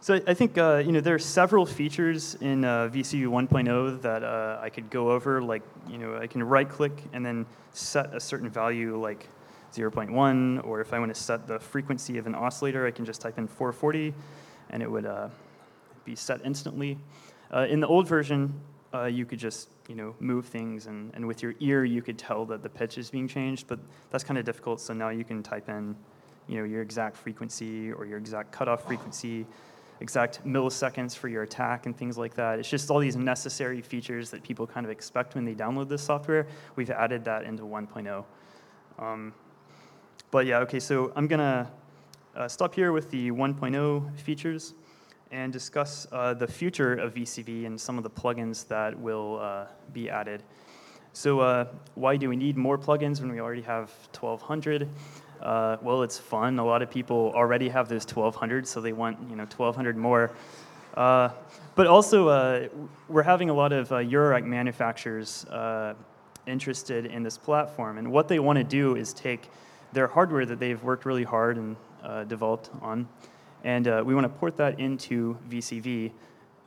[0.00, 4.24] so I think uh, you know there are several features in uh, VCV 1.0 that
[4.24, 5.40] uh, I could go over.
[5.40, 9.28] Like you know I can right click and then set a certain value like
[9.72, 13.20] 0.1, or if I want to set the frequency of an oscillator, I can just
[13.20, 14.12] type in 440,
[14.70, 15.28] and it would uh,
[16.04, 16.98] be set instantly.
[17.54, 18.60] Uh, in the old version,
[19.10, 22.44] you could just you know move things, and, and with your ear you could tell
[22.46, 23.66] that the pitch is being changed.
[23.66, 23.78] But
[24.10, 24.80] that's kind of difficult.
[24.80, 25.96] So now you can type in,
[26.48, 29.46] you know, your exact frequency or your exact cutoff frequency,
[30.00, 32.58] exact milliseconds for your attack, and things like that.
[32.58, 36.02] It's just all these necessary features that people kind of expect when they download this
[36.02, 36.46] software.
[36.76, 38.24] We've added that into 1.0.
[38.98, 39.34] Um,
[40.30, 40.80] but yeah, okay.
[40.80, 41.70] So I'm gonna
[42.34, 44.74] uh, stop here with the 1.0 features
[45.36, 49.66] and discuss uh, the future of VCV and some of the plugins that will uh,
[49.92, 50.42] be added.
[51.12, 54.88] So uh, why do we need more plugins when we already have 1,200?
[55.42, 56.58] Uh, well, it's fun.
[56.58, 60.30] A lot of people already have those 1,200, so they want you know 1,200 more.
[60.94, 61.28] Uh,
[61.74, 62.68] but also, uh,
[63.06, 65.44] we're having a lot of Eurorack manufacturers
[66.46, 69.50] interested in this platform, and what they want to do is take
[69.92, 71.76] their hardware that they've worked really hard and
[72.26, 73.06] developed on,
[73.66, 76.12] and uh, we want to port that into VCV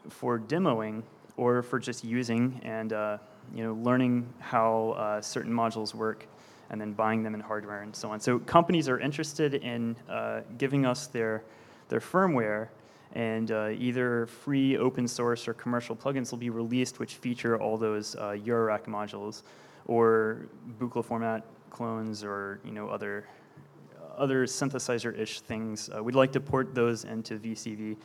[0.09, 1.01] for demoing
[1.37, 3.17] or for just using and uh,
[3.55, 6.27] you know, learning how uh, certain modules work
[6.69, 8.19] and then buying them in hardware and so on.
[8.19, 11.41] So companies are interested in uh, giving us their,
[11.87, 12.67] their firmware
[13.13, 17.77] and uh, either free open source or commercial plugins will be released which feature all
[17.77, 19.43] those uh, Eurorack modules
[19.87, 20.45] or
[20.77, 23.25] Buchla format clones or you know other
[24.19, 25.89] other synthesizer-ish things.
[25.95, 27.97] Uh, we'd like to port those into VCV.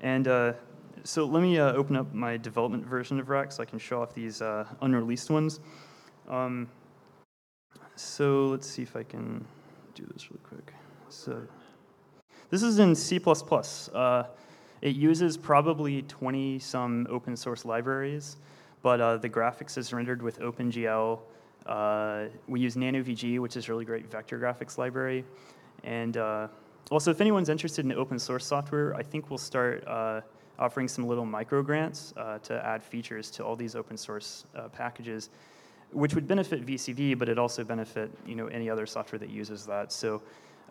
[0.00, 0.52] And uh,
[1.04, 4.02] so let me uh, open up my development version of Rack so I can show
[4.02, 4.42] off these
[4.80, 5.60] unreleased ones.
[6.28, 6.68] Um,
[7.94, 9.44] so let's see if I can
[9.94, 10.74] do this really quick.
[11.08, 11.40] So
[12.50, 13.20] this is in C++.
[13.94, 14.24] Uh,
[14.82, 18.36] it uses probably 20 some open source libraries,
[18.82, 21.20] but uh, the graphics is rendered with OpenGL
[21.66, 25.24] uh, we use NanoVG, which is a really great vector graphics library.
[25.84, 26.48] And uh,
[26.90, 30.20] also, if anyone's interested in open source software, I think we'll start uh,
[30.58, 34.68] offering some little micro grants uh, to add features to all these open source uh,
[34.68, 35.30] packages,
[35.92, 39.66] which would benefit VCV, but it also benefit you know any other software that uses
[39.66, 39.92] that.
[39.92, 40.22] So.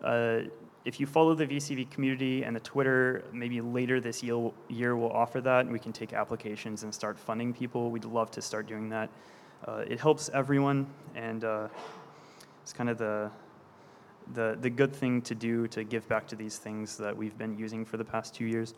[0.02, 0.40] Uh,
[0.84, 5.10] if you follow the VCV community and the Twitter, maybe later this year, year we'll
[5.10, 7.90] offer that and we can take applications and start funding people.
[7.90, 9.10] We'd love to start doing that.
[9.64, 11.68] Uh, it helps everyone, and uh,
[12.62, 13.30] it's kind of the,
[14.34, 17.56] the, the good thing to do to give back to these things that we've been
[17.56, 18.74] using for the past two years.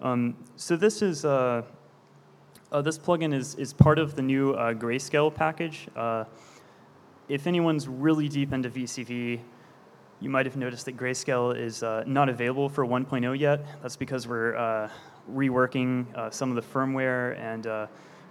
[0.00, 1.62] Um, so this is uh,
[2.70, 5.88] uh this plugin is, is part of the new uh, Grayscale package.
[5.96, 6.24] Uh,
[7.28, 9.40] if anyone's really deep into VCV,
[10.20, 13.66] you might have noticed that Grayscale is not available for 1.0 yet.
[13.82, 14.88] That's because we're
[15.30, 17.66] reworking some of the firmware and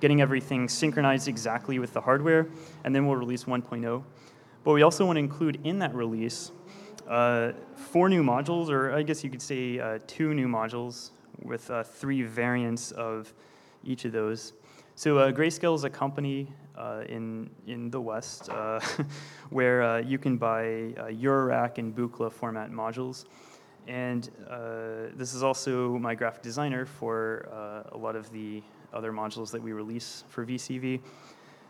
[0.01, 2.47] getting everything synchronized exactly with the hardware,
[2.83, 4.03] and then we'll release 1.0.
[4.63, 6.51] But we also want to include in that release
[7.07, 11.11] uh, four new modules, or I guess you could say uh, two new modules
[11.43, 13.33] with uh, three variants of
[13.83, 14.53] each of those.
[14.95, 18.79] So uh, Grayscale is a company uh, in in the West uh,
[19.49, 23.25] where you can buy Eurorack and Buchla format modules.
[23.87, 24.23] And
[25.15, 27.47] this is also my graphic designer for
[27.91, 28.63] a lot of the
[28.95, 31.01] other modules that we release for VCV.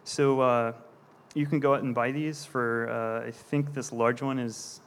[0.04, 0.74] So uh,
[1.34, 4.80] you can go out and buy these for, uh, I think this large one is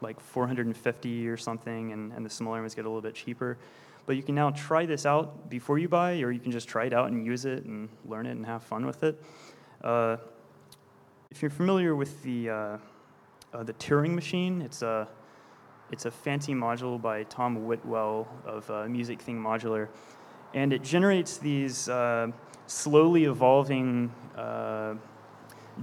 [0.00, 3.58] like 450 or something, and, and the smaller ones get a little bit cheaper.
[4.06, 6.86] But you can now try this out before you buy, or you can just try
[6.86, 9.22] it out and use it and learn it and have fun with it.
[9.82, 10.16] Uh,
[11.30, 12.78] if you're familiar with the, uh,
[13.52, 15.08] uh, the Turing machine, it's a,
[15.90, 19.88] it's a fancy module by Tom Whitwell of uh, Music Thing Modular
[20.54, 22.28] and it generates these uh,
[22.66, 24.94] slowly evolving uh,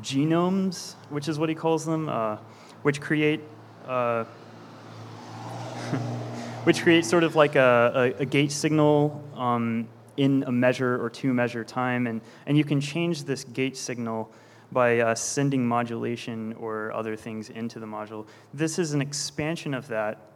[0.01, 2.37] genomes, which is what he calls them, uh,
[2.83, 3.41] which create
[3.87, 4.23] uh,
[6.63, 11.09] which create sort of like a, a, a gate signal um, in a measure or
[11.09, 14.31] two measure time, and and you can change this gate signal
[14.71, 18.27] by uh, sending modulation or other things into the module.
[18.53, 20.28] This is an expansion of that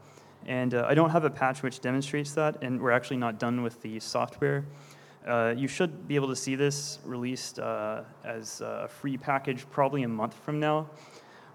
[0.45, 3.63] and uh, I don't have a patch which demonstrates that, and we're actually not done
[3.63, 4.65] with the software.
[5.27, 10.03] Uh, you should be able to see this released uh, as a free package probably
[10.03, 10.89] a month from now.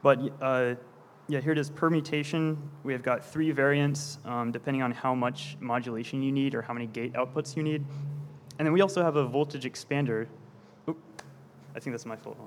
[0.02, 0.74] But uh,
[1.28, 2.56] yeah, here it is permutation.
[2.82, 6.72] We have got three variants um, depending on how much modulation you need or how
[6.72, 7.84] many gate outputs you need.
[8.58, 10.26] And then we also have a voltage expander.
[10.88, 10.98] Oop,
[11.76, 12.38] I think that's my fault.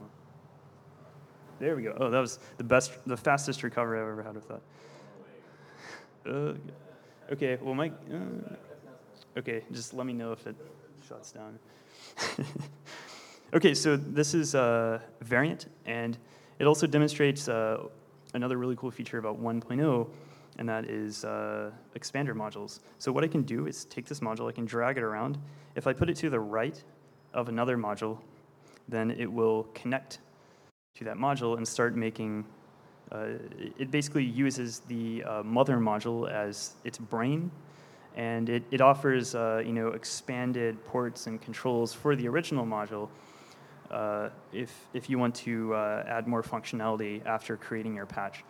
[1.60, 1.96] There we go.
[2.00, 4.62] Oh, that was the best, the fastest recovery I've ever had with that.
[6.26, 6.54] Uh,
[7.32, 7.90] okay, well, my.
[7.90, 8.56] Uh,
[9.38, 10.56] okay, just let me know if it
[11.08, 11.60] shuts down.
[13.54, 16.18] okay, so this is a variant, and
[16.60, 17.84] it also demonstrates uh,
[18.34, 20.08] another really cool feature about 1.0,
[20.58, 22.80] and that is uh, expander modules.
[23.00, 25.38] So what I can do is take this module, I can drag it around.
[25.76, 26.84] If I put it to the right,
[27.34, 28.20] of another module,
[28.88, 30.20] then it will connect
[30.96, 32.46] to that module and start making.
[33.12, 33.26] Uh,
[33.78, 37.52] it basically uses the uh, mother module as its brain,
[38.16, 43.10] and it, it offers uh, you know expanded ports and controls for the original module.
[44.54, 48.46] If if you want to add more functionality after creating your patch.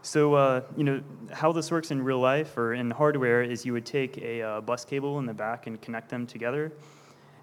[0.00, 1.02] So, uh, you know,
[1.32, 4.60] how this works in real life or in hardware is you would take a uh,
[4.60, 6.72] bus cable in the back and connect them together.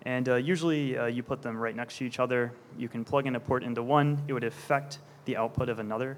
[0.03, 2.53] And uh, usually you put them right next to each other.
[2.77, 6.17] You can plug in a port into one, it would affect the output of another.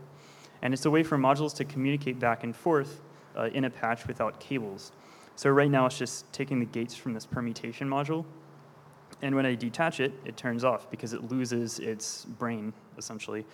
[0.61, 3.01] And it's a way for modules to communicate back and forth
[3.35, 4.91] uh, in a patch without cables.
[5.35, 8.25] So right now it's just taking the gates from this permutation module.
[9.21, 13.45] And when I detach it, it turns off because it loses its brain, essentially.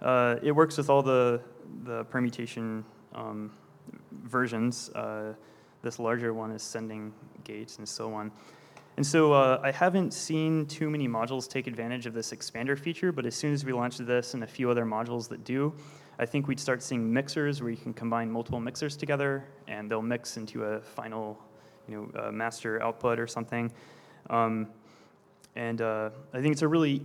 [0.00, 1.40] Uh, it works with all the,
[1.84, 2.84] the permutation
[3.14, 3.50] um,
[4.24, 4.90] versions.
[4.90, 5.34] Uh,
[5.82, 7.12] this larger one is sending
[7.44, 8.30] gates and so on.
[8.96, 13.10] And so uh, I haven't seen too many modules take advantage of this expander feature,
[13.10, 15.72] but as soon as we launch this and a few other modules that do,
[16.18, 20.02] I think we'd start seeing mixers where you can combine multiple mixers together and they'll
[20.02, 21.38] mix into a final
[21.88, 23.72] you know, master output or something.
[24.28, 24.68] Um,
[25.56, 27.02] and uh, I think it's a really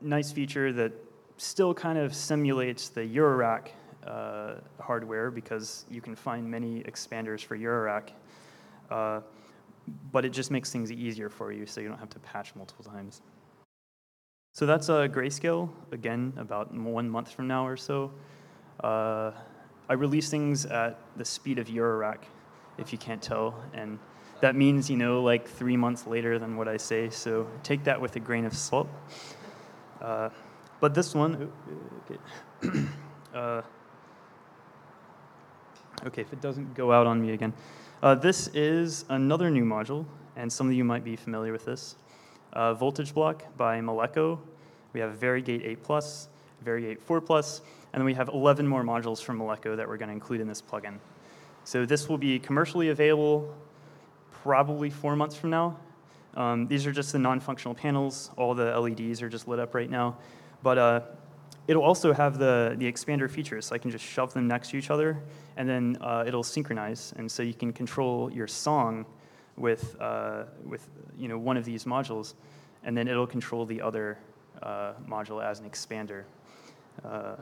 [0.00, 0.92] nice feature that
[1.36, 3.68] still kind of simulates the Eurorack
[4.06, 8.10] uh, hardware because you can find many expanders for Eurorack.
[10.12, 12.84] But it just makes things easier for you so you don't have to patch multiple
[12.84, 13.22] times.
[14.52, 18.10] So that's a grayscale, again, about one month from now or so.
[18.82, 19.30] Uh,
[19.88, 22.18] I release things at the speed of Eurorack,
[22.78, 23.98] if you can't tell, and
[24.40, 28.00] that means, you know, like three months later than what I say, so take that
[28.00, 28.88] with a grain of salt.
[30.00, 30.30] Uh,
[30.80, 31.52] but this one,
[32.10, 32.80] okay.
[33.34, 33.62] uh,
[36.06, 37.52] okay, if it doesn't go out on me again.
[38.02, 41.96] Uh, this is another new module, and some of you might be familiar with this.
[42.54, 44.38] Uh, voltage block by Malekko.
[44.94, 46.28] We have Varigate 8 Plus,
[46.64, 47.60] Varigate 4 Plus,
[47.92, 50.48] and then we have 11 more modules from Malekko that we're going to include in
[50.48, 50.96] this plugin.
[51.64, 53.54] So this will be commercially available
[54.32, 55.76] probably four months from now.
[56.36, 58.30] Um, these are just the non-functional panels.
[58.38, 60.16] All the LEDs are just lit up right now.
[60.62, 61.00] But uh,
[61.66, 64.76] it'll also have the, the expander features, so I can just shove them next to
[64.76, 65.22] each other,
[65.56, 69.06] and then uh, it'll synchronize, and so you can control your song
[69.56, 72.34] with, uh, with you know, one of these modules,
[72.84, 74.18] and then it'll control the other
[74.62, 76.24] uh, module as an expander.
[77.04, 77.36] Uh,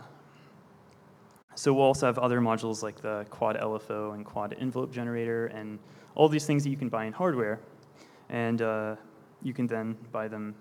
[1.55, 5.79] so we'll also have other modules like the quad LFO and quad envelope generator, and
[6.15, 7.61] all these things that you can buy in hardware,
[8.29, 8.97] and uh,
[9.43, 10.55] you can then buy them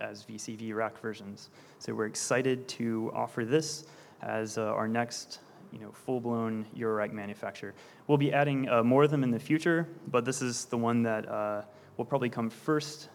[0.00, 1.50] as VCV rack versions.
[1.78, 3.86] So we're excited to offer this
[4.22, 5.40] as uh, our next
[5.72, 7.74] you know, full-blown Eurorack manufacturer.
[8.06, 11.02] We'll be adding uh, more of them in the future, but this is the one
[11.02, 11.62] that uh,
[11.96, 13.08] will probably come first.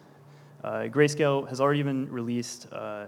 [0.64, 3.08] Uh, Grayscale has already been released uh,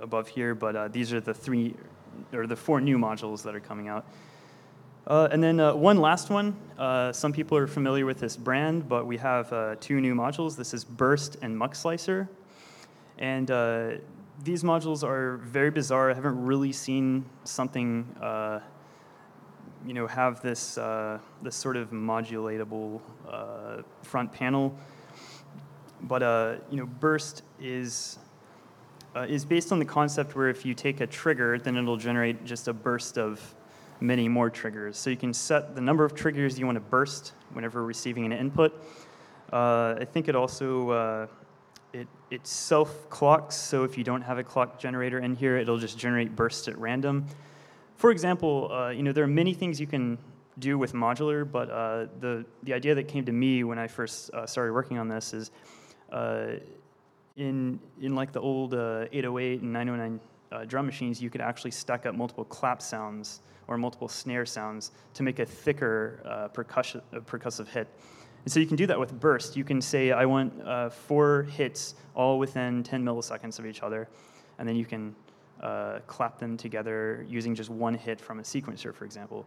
[0.00, 1.74] above here, but these are the three,
[2.32, 4.06] or the four new modules that are coming out.
[5.06, 6.56] Uh, and then uh, one last one.
[6.78, 10.56] Uh, some people are familiar with this brand, but we have uh, two new modules.
[10.56, 12.28] This is Burst and Mux Slicer.
[13.18, 13.90] And uh,
[14.44, 16.10] these modules are very bizarre.
[16.10, 18.60] I haven't really seen something, uh,
[19.84, 20.76] you know, have this,
[21.42, 23.00] this sort of modulatable
[24.02, 24.76] front panel.
[26.02, 26.22] But,
[26.70, 28.18] you know, Burst is
[29.14, 32.44] uh, is based on the concept where if you take a trigger, then it'll generate
[32.44, 33.54] just a burst of
[34.02, 34.98] many more triggers.
[34.98, 38.32] So you can set the number of triggers you want to burst whenever receiving an
[38.32, 38.84] input.
[39.52, 41.26] Uh, I think it also uh,
[41.92, 43.54] it, it self clocks.
[43.54, 46.76] So if you don't have a clock generator in here, it'll just generate bursts at
[46.78, 47.26] random.
[47.96, 50.18] For example, uh, you know there are many things you can
[50.58, 54.32] do with modular, but uh, the the idea that came to me when I first
[54.34, 55.50] uh, started working on this is
[56.10, 56.54] uh,
[57.36, 60.20] in in like the old 808 and 909
[60.66, 65.22] drum machines, you could actually stack up multiple clap sounds or multiple snare sounds to
[65.22, 67.88] make a thicker uh, percussion, uh, percussive hit.
[68.44, 69.56] And so you can do that with burst.
[69.56, 74.08] You can say, I want uh, four hits all within 10 milliseconds of each other,
[74.58, 75.14] and then you can
[75.62, 79.46] uh, clap them together using just one hit from a sequencer, for example.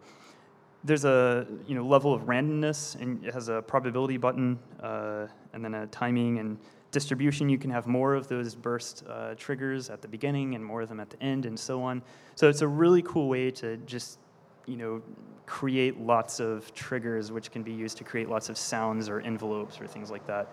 [0.84, 5.64] There's a you know, level of randomness, and it has a probability button, uh, and
[5.64, 6.58] then a timing and
[6.96, 10.82] distribution, you can have more of those burst uh, triggers at the beginning and more
[10.82, 12.02] of them at the end and so on.
[12.36, 14.18] So it's a really cool way to just,
[14.66, 15.02] you know,
[15.46, 19.82] create lots of triggers which can be used to create lots of sounds or envelopes
[19.82, 20.48] or things like that.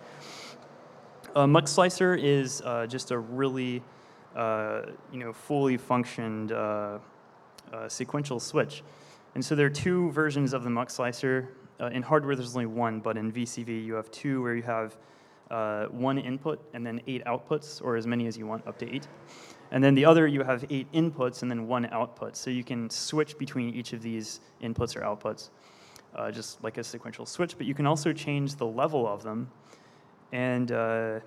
[1.37, 3.81] Uh, Mux Slicer is uh, just a really,
[4.35, 4.83] uh,
[5.13, 6.99] you know, fully functioned uh,
[7.73, 8.83] uh, sequential switch.
[9.37, 11.55] And so there are two versions of the Mux Slicer.
[11.93, 14.97] In hardware, there's only one, but in VCV, you have two where you have
[15.53, 18.93] uh, one input and then eight outputs, or as many as you want, up to
[18.93, 19.07] eight.
[19.71, 22.37] And then the other, you have eight inputs and then one output.
[22.37, 25.51] So you can switch between each of these inputs or outputs,
[26.15, 27.57] uh, just like a sequential switch.
[27.57, 29.51] But you can also change the level of them.
[30.33, 31.21] And uh,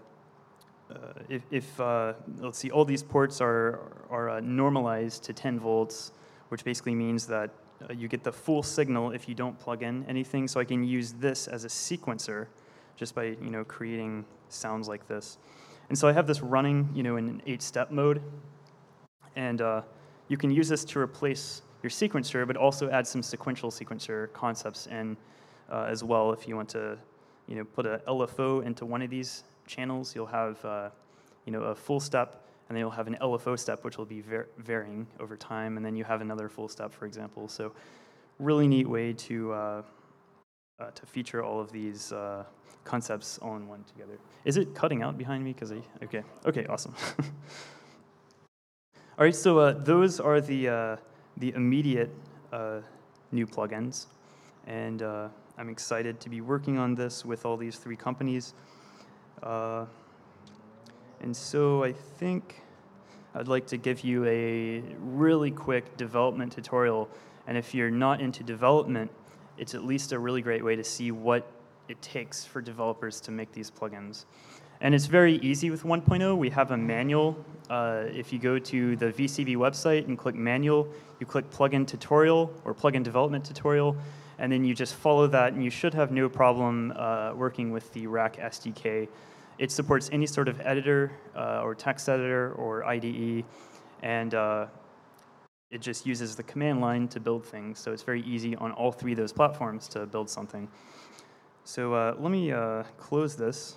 [0.89, 0.95] uh,
[1.29, 6.11] if, if uh, let's see, all these ports are, are uh, normalized to 10 volts,
[6.49, 7.51] which basically means that
[7.95, 10.47] you get the full signal if you don't plug in anything.
[10.47, 12.47] So I can use this as a sequencer
[12.95, 15.37] just by you know creating sounds like this.
[15.89, 18.21] And so I have this running, you know, in an eight-step mode,
[19.35, 19.81] and uh,
[20.27, 24.87] you can use this to replace your sequencer, but also add some sequential sequencer concepts
[24.87, 25.15] in
[25.69, 26.31] uh, as well.
[26.31, 26.97] If you want to,
[27.47, 30.89] you know, put a LFO into one of these channels, you'll have, uh,
[31.45, 34.21] you know, a full step, and then you'll have an LFO step, which will be
[34.21, 37.47] var- varying over time, and then you have another full step, for example.
[37.47, 37.73] So,
[38.39, 39.83] really neat way to
[40.79, 42.43] uh, to feature all of these uh,
[42.83, 44.17] concepts all in one together.
[44.43, 45.53] Is it cutting out behind me?
[45.53, 45.71] Because
[46.03, 46.93] okay okay awesome.
[49.17, 50.97] all right, so uh, those are the uh,
[51.37, 52.11] the immediate
[52.51, 52.81] uh,
[53.31, 54.07] new plugins,
[54.67, 58.53] and uh, I'm excited to be working on this with all these three companies.
[61.21, 62.61] And so I think
[63.33, 67.09] I'd like to give you a really quick development tutorial.
[67.47, 69.09] And if you're not into development,
[69.57, 71.49] it's at least a really great way to see what
[71.87, 74.25] it takes for developers to make these plugins.
[74.81, 76.37] And it's very easy with 1.0.
[76.37, 77.43] We have a manual.
[77.69, 80.87] Uh, if you go to the VCV website and click manual,
[81.19, 83.95] you click plugin tutorial or plugin development tutorial,
[84.37, 87.91] and then you just follow that, and you should have no problem uh, working with
[87.93, 89.07] the Rack SDK.
[89.57, 93.45] It supports any sort of editor uh, or text editor or IDE,
[94.03, 94.67] and uh,
[95.71, 97.79] it just uses the command line to build things.
[97.79, 100.67] So it's very easy on all three of those platforms to build something.
[101.63, 103.75] So uh, let me uh, close this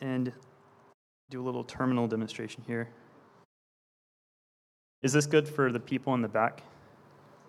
[0.00, 0.32] and
[1.30, 2.88] do a little terminal demonstration here.
[5.02, 6.62] Is this good for the people in the back?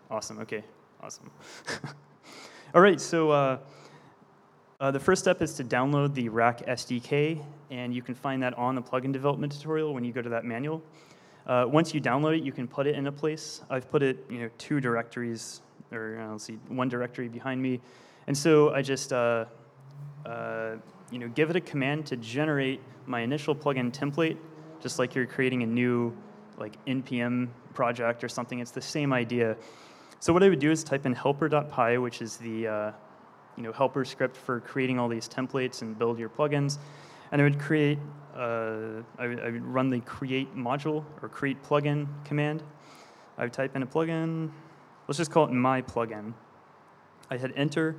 [0.09, 0.63] Awesome, okay,
[1.01, 1.29] awesome.
[2.75, 3.57] All right, so uh,
[4.79, 8.53] uh, the first step is to download the Rack SDK, and you can find that
[8.57, 10.81] on the plugin development tutorial when you go to that manual.
[11.45, 13.61] Uh, once you download it, you can put it in a place.
[13.69, 17.81] I've put it, you know, two directories, or uh, let's see, one directory behind me,
[18.27, 19.45] and so I just, uh,
[20.25, 20.75] uh,
[21.11, 24.37] you know, give it a command to generate my initial plugin template,
[24.79, 26.15] just like you're creating a new,
[26.57, 28.59] like npm project or something.
[28.59, 29.57] It's the same idea.
[30.19, 32.91] So what I would do is type in helper.py, which is the uh,
[33.57, 36.77] you know helper script for creating all these templates and build your plugins,
[37.33, 37.99] and I would create
[38.35, 42.63] uh, I, would, I would run the create module or create plugin command.
[43.37, 44.51] I would type in a plugin.
[45.07, 46.33] Let's just call it my plugin.
[47.29, 47.89] I hit enter,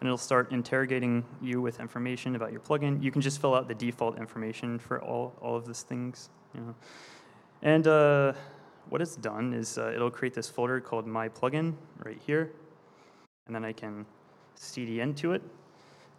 [0.00, 3.02] and it'll start interrogating you with information about your plugin.
[3.02, 6.30] You can just fill out the default information for all, all of these things.
[6.54, 6.74] You know.
[7.62, 8.32] And uh,
[8.88, 11.74] what it's done is uh, it'll create this folder called my plugin
[12.04, 12.52] right here.
[13.46, 14.06] And then I can
[14.56, 15.42] cd into it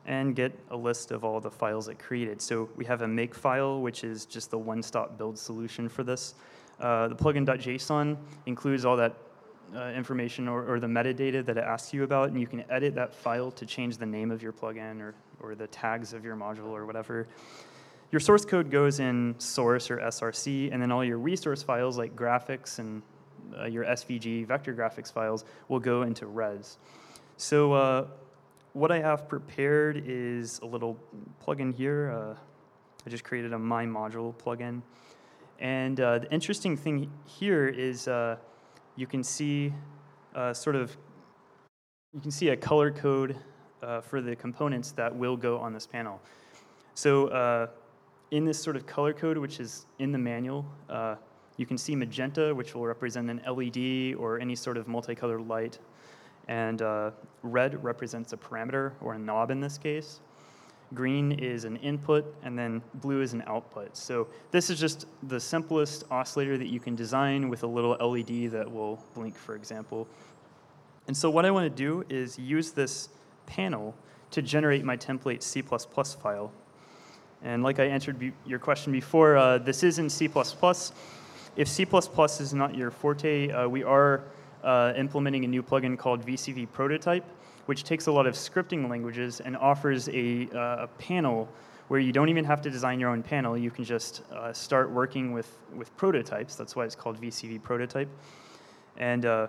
[0.06, 2.42] and get a list of all the files it created.
[2.42, 6.36] So we have a make file, which is just the one-stop build solution for this.
[6.80, 9.16] Uh, the plugin.json includes all that
[9.76, 12.94] uh, information or, or, the metadata that it asks you about, and you can edit
[12.94, 16.36] that file to change the name of your plugin or, or the tags of your
[16.36, 17.28] module or whatever.
[18.12, 22.16] Your source code goes in source or SRC, and then all your resource files like
[22.16, 23.02] graphics and
[23.60, 26.78] uh, your SVG vector graphics files will go into res.
[27.38, 28.08] So uh,
[28.76, 31.00] what I have prepared is a little
[31.42, 32.12] plugin here.
[32.12, 32.36] Uh,
[33.06, 34.82] I just created a My Module plugin.
[35.60, 38.36] And uh, the interesting thing here is uh,
[38.98, 39.74] you can see
[40.36, 40.98] uh, sort of,
[42.14, 43.38] you can see a color code
[43.82, 46.22] uh, for the components that will go on this panel.
[46.96, 47.68] So uh,
[48.32, 50.66] in this sort of color code, which is in the manual,
[51.56, 55.80] you can see magenta, which will represent an LED or any sort of multicolored light
[56.48, 57.12] and uh,
[57.44, 60.20] red represents a parameter, or a knob in this case.
[60.94, 63.98] Green is an input, and then blue is an output.
[63.98, 68.52] So this is just the simplest oscillator that you can design with a little LED
[68.52, 70.08] that will blink, for example.
[71.08, 73.10] And so what I want to do is use this
[73.46, 73.96] panel
[74.32, 76.52] to generate my template C++ file.
[77.44, 80.30] And like I answered be- your question before, uh, this is in C++.
[81.56, 81.88] If C++
[82.40, 84.24] is not your forte, uh, we are
[84.66, 87.24] uh, implementing a new plugin called VCV Prototype,
[87.68, 91.48] which takes a lot of scripting languages and offers a, uh, a panel
[91.88, 93.56] where you don't even have to design your own panel.
[93.58, 96.56] You can just uh, start working with, with prototypes.
[96.56, 98.10] That's why it's called VCV Prototype.
[98.98, 99.48] And uh,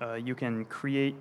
[0.00, 1.14] uh, you can create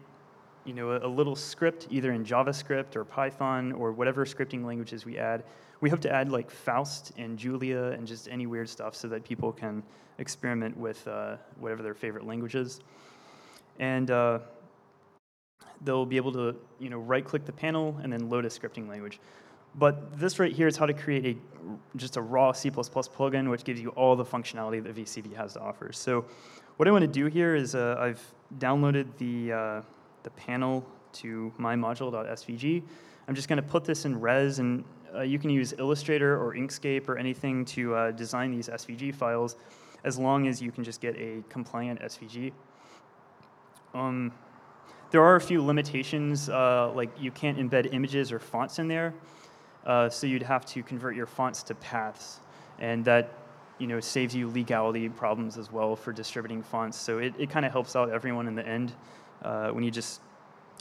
[0.66, 5.06] you know, a, a little script either in JavaScript or Python or whatever scripting languages
[5.06, 5.44] we add.
[5.82, 9.24] We hope to add like Faust and Julia and just any weird stuff so that
[9.24, 9.84] people can
[10.18, 12.82] experiment with uh, whatever their favorite language is.
[13.80, 14.40] And uh,
[15.82, 19.20] they'll be able to you know, right-click the panel and then load a scripting language.
[19.76, 21.38] But this right here is how to create a,
[21.96, 25.62] just a raw C++ plugin, which gives you all the functionality that VCV has to
[25.62, 25.92] offer.
[25.94, 26.26] So
[26.78, 28.22] what I want to do here is uh, I've
[28.58, 29.82] downloaded the, uh,
[30.24, 32.84] the panel to my mymodule.svg.
[33.28, 34.84] I'm just going to put this in res, and
[35.16, 39.56] uh, you can use Illustrator or Inkscape or anything to uh, design these SVG files,
[40.04, 42.52] as long as you can just get a compliant SVG.
[43.94, 44.32] Um,
[45.12, 49.14] there are a few limitations, uh, like you can't embed images or fonts in there.
[49.86, 52.42] Uh, so you'd have to convert your fonts to paths,
[52.80, 53.34] and that
[53.80, 56.98] you know saves you legality problems as well for distributing fonts.
[56.98, 58.94] So it, it kind of helps out everyone in the end
[59.42, 60.22] uh, when you just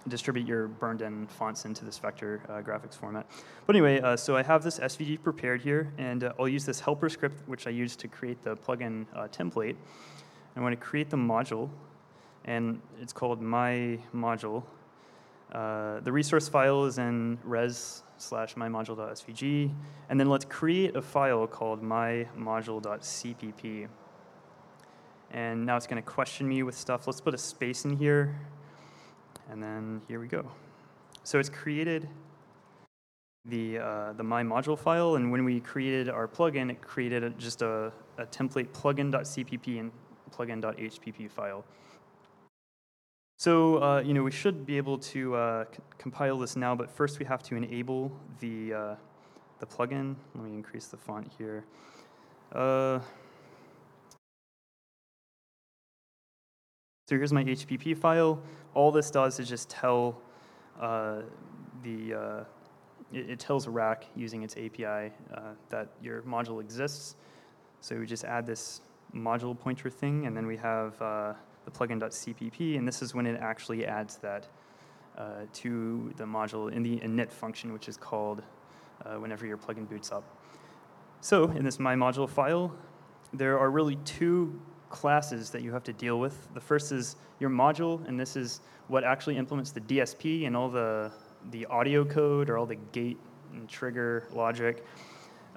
[0.07, 3.27] distribute your burned-in fonts into this vector uh, graphics format.
[3.67, 6.81] But anyway, uh, so I have this SVG prepared here, and uh, I'll use this
[6.81, 9.77] helper script which I use to create the plugin uh, template.
[10.57, 11.69] I want to create the module,
[12.45, 14.63] and it's called my module.
[15.51, 19.73] the resource file is in res slash mymodule.svg,
[20.09, 23.89] and then let's create a file called mymodule.cpp.
[25.31, 27.07] And now it's going to question me with stuff.
[27.07, 28.35] Let's put a space in here,
[29.51, 30.51] and then here we go.
[31.25, 32.09] So it's created
[33.45, 37.31] the, uh, the my module file, and when we created our plugin, it created a,
[37.31, 39.93] just a, a template plugin.cpp and
[40.31, 41.65] plugin.hpp file.
[43.39, 45.65] So, uh, you know, we should be able to uh,
[45.97, 48.95] compile this now, but first we have to enable the, uh,
[49.61, 50.17] the plugin.
[50.35, 51.65] Let me increase the font here.
[57.09, 58.39] So here's my HPP file.
[58.75, 60.21] All this does is just tell
[60.79, 61.23] uh,
[61.83, 62.45] the, uh,
[63.15, 65.11] it, it, tells Rack using its API
[65.71, 67.17] that your module exists.
[67.81, 68.83] So we just add this
[69.15, 73.87] module pointer thing, and then we have the plugin.cpp, and this is when it actually
[73.87, 74.47] adds that
[75.17, 78.43] uh, to the module in the init function, which is called
[79.07, 80.25] uh, whenever your plugin boots up.
[81.23, 82.71] So in this my module file,
[83.33, 86.53] there are really two classes that you have to deal with.
[86.55, 90.69] The first is your module, and this is what actually implements the DSP and all
[90.69, 91.11] the,
[91.51, 93.19] the audio code or all the gate
[93.53, 94.85] and trigger logic.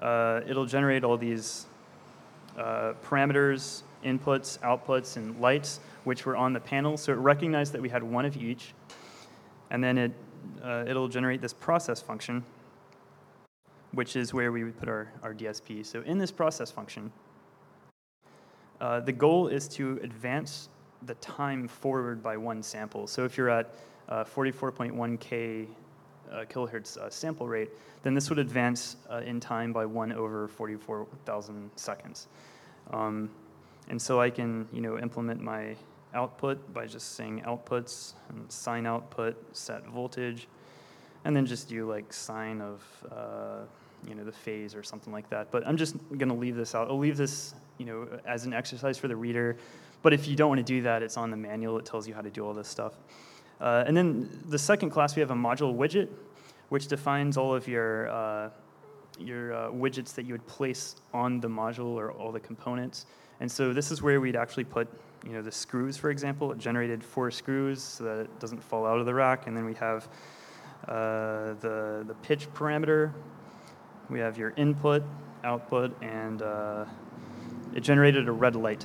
[0.00, 1.66] Uh, it'll generate all these
[2.58, 6.96] uh, parameters, inputs, outputs, and lights which were on the panel.
[6.96, 8.74] So it recognized that we had one of each.
[9.70, 10.12] And then it,
[10.62, 12.44] uh, it'll generate this process function,
[13.92, 15.86] which is where we would put our, our DSP.
[15.86, 17.12] So in this process function,
[18.82, 20.68] uh, the goal is to advance
[21.06, 23.06] the time forward by one sample.
[23.06, 23.74] So if you're at
[24.08, 25.68] uh, 44.1k
[26.30, 27.70] uh, kilohertz uh, sample rate,
[28.02, 32.26] then this would advance uh, in time by one over 44,000 seconds.
[32.90, 33.30] Um,
[33.88, 35.76] and so I can, you know, implement my
[36.12, 40.48] output by just saying outputs and sine output, set voltage,
[41.24, 43.60] and then just do like sine of uh,
[44.08, 45.52] you know the phase or something like that.
[45.52, 46.88] But I'm just going to leave this out.
[46.88, 49.56] I'll leave this you know as an exercise for the reader.
[50.02, 51.78] But if you don't want to do that, it's on the manual.
[51.78, 52.94] It tells you how to do all this stuff.
[53.60, 56.08] Uh, and then the second class, we have a module widget,
[56.70, 58.50] which defines all of your uh,
[59.18, 63.06] your uh, widgets that you would place on the module or all the components.
[63.40, 64.88] And so this is where we'd actually put
[65.24, 68.86] you know, the screws, for example, it generated four screws so that it doesn't fall
[68.86, 69.46] out of the rack.
[69.46, 70.08] And then we have
[70.88, 73.12] uh, the, the pitch parameter.
[74.10, 75.02] We have your input,
[75.44, 76.84] output, and uh,
[77.74, 78.84] it generated a red light.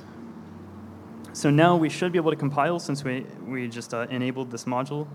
[1.32, 4.64] So now we should be able to compile since we, we just uh, enabled this
[4.64, 5.06] module.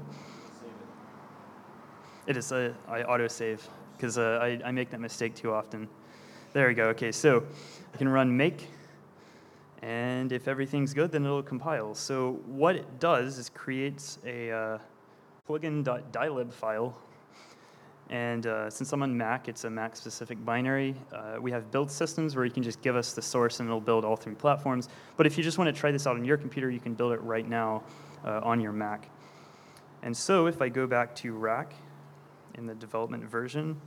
[2.27, 3.59] It is a, I autosave
[3.97, 5.89] because uh, I, I make that mistake too often.
[6.53, 6.85] There we go.
[6.89, 7.43] Okay, so
[7.93, 8.69] I can run make
[9.83, 11.93] and if everything's good, then it'll compile.
[11.93, 14.77] So what it does is creates a uh,
[15.47, 16.97] plugin.dylib file.
[18.09, 20.95] And uh, since I'm on Mac, it's a Mac-specific binary.
[21.11, 23.81] Uh, we have build systems where you can just give us the source and it'll
[23.81, 24.89] build all three platforms.
[25.17, 27.13] But if you just want to try this out on your computer, you can build
[27.13, 27.83] it right now
[28.25, 29.09] uh, on your Mac.
[30.03, 31.73] And so if I go back to Rack
[32.55, 33.79] in the development version,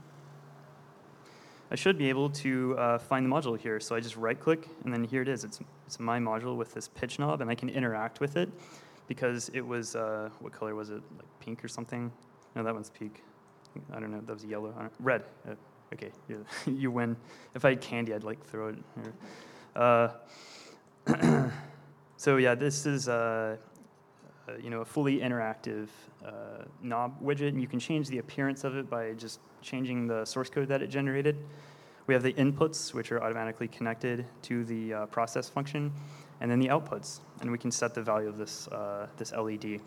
[1.69, 3.79] I should be able to uh, find the module here.
[3.79, 5.43] So I just right click and then here it is.
[5.43, 8.49] It's, it's my module with this pitch knob and I can interact with it
[9.07, 11.01] because it was, uh, what color was it?
[11.17, 12.11] Like pink or something?
[12.55, 13.21] No, that one's pink.
[13.93, 14.73] I don't know, that was yellow.
[14.99, 15.23] Red.
[15.47, 15.53] Uh,
[15.93, 17.15] okay, you, you win.
[17.55, 19.13] If I had candy, I'd like throw it here.
[19.75, 20.09] Uh,
[22.17, 23.57] so yeah, this is, uh,
[24.47, 25.87] uh, you know, a fully interactive
[26.25, 30.25] uh, knob widget, and you can change the appearance of it by just changing the
[30.25, 31.37] source code that it generated.
[32.07, 35.91] We have the inputs, which are automatically connected to the uh, process function,
[36.39, 39.81] and then the outputs, and we can set the value of this, uh, this LED.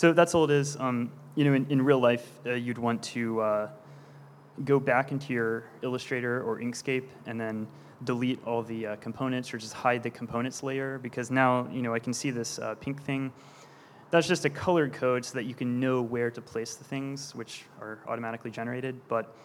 [0.00, 0.78] So that's all it is.
[0.78, 3.68] Um, you know, in, in real life, uh, you'd want to uh,
[4.64, 7.68] go back into your Illustrator or Inkscape and then
[8.04, 11.92] delete all the uh, components or just hide the components layer because now, you know,
[11.92, 13.30] I can see this uh, pink thing.
[14.10, 17.34] That's just a colored code so that you can know where to place the things,
[17.34, 18.98] which are automatically generated.
[19.06, 19.36] But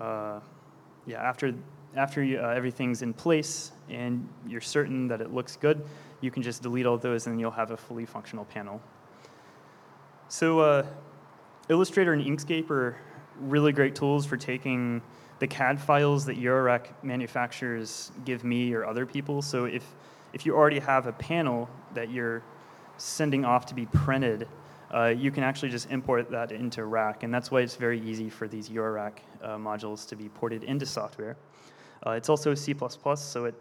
[0.00, 0.38] uh,
[1.04, 1.52] yeah, after,
[1.96, 5.84] after you, uh, everything's in place and you're certain that it looks good,
[6.20, 8.80] you can just delete all those and you'll have a fully functional panel.
[10.28, 10.86] So uh,
[11.68, 12.96] Illustrator and Inkscape are
[13.40, 15.02] really great tools for taking
[15.38, 19.42] the CAD files that Eurorack manufacturers give me or other people.
[19.42, 19.84] So if,
[20.32, 22.42] if you already have a panel that you're
[22.96, 24.48] sending off to be printed,
[24.94, 28.30] uh, you can actually just import that into Rack, and that's why it's very easy
[28.30, 31.36] for these Eurorack uh, modules to be ported into software.
[32.06, 32.74] Uh, it's also C++,
[33.16, 33.54] so it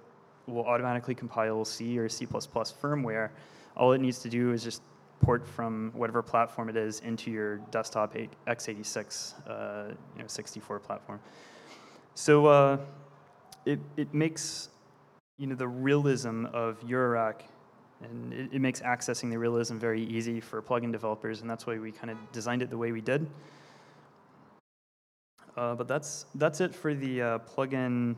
[0.46, 3.30] will automatically compile C or C++ firmware.
[3.76, 4.84] All it needs to do is just
[5.24, 8.16] port from whatever platform it is into your desktop
[8.48, 11.20] x86 uh, you know, 64 platform.
[12.16, 12.78] So uh,
[13.66, 14.70] it, it makes
[15.38, 17.42] you know, the realism of Eurorack
[18.02, 21.78] and it, it, makes accessing the realism very easy for plugin developers, and that's why
[21.80, 23.26] we kind of designed it the way we did.
[25.56, 28.16] Uh, but that's, that's it for the uh, plugin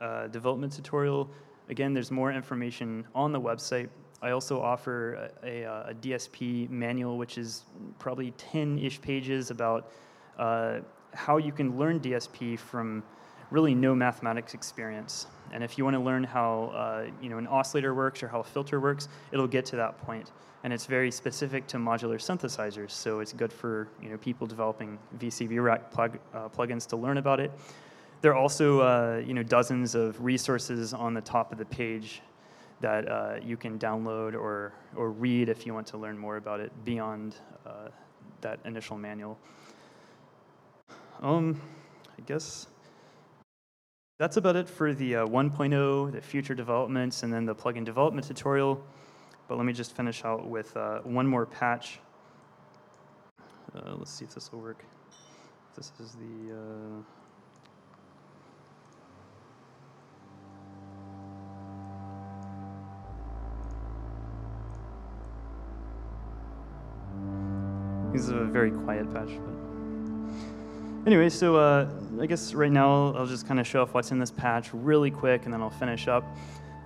[0.00, 1.28] uh, development tutorial.
[1.68, 3.88] Again, there's more information on the website.
[4.22, 7.64] I also offer a, a, a DSP manual, which is
[7.98, 9.92] probably 10-ish pages about
[10.38, 10.78] uh,
[11.14, 13.02] how you can learn DSP from
[13.50, 15.26] really no mathematics experience.
[15.52, 18.40] And if you want to learn how uh, you know, an oscillator works or how
[18.40, 20.32] a filter works, it'll get to that point.
[20.64, 24.98] And it's very specific to modular synthesizers, so it's good for you know, people developing
[25.18, 27.52] VCV rack plug, uh, plugins to learn about it.
[28.20, 32.22] There are also uh, you know, dozens of resources on the top of the page
[32.80, 36.60] that uh, you can download or, or read if you want to learn more about
[36.60, 37.88] it beyond uh,
[38.42, 39.38] that initial manual.
[41.22, 41.60] Um,
[42.18, 42.66] I guess
[44.18, 48.26] that's about it for the uh, 1.0, the future developments, and then the plugin development
[48.26, 48.82] tutorial.
[49.48, 52.00] But let me just finish out with uh, one more patch.
[53.74, 54.84] Uh, let's see if this will work.
[55.76, 57.04] This is the.
[68.16, 69.28] Is a very quiet patch.
[69.28, 71.86] But Anyway, so uh,
[72.18, 75.10] I guess right now I'll just kind of show off what's in this patch really
[75.10, 76.24] quick, and then I'll finish up.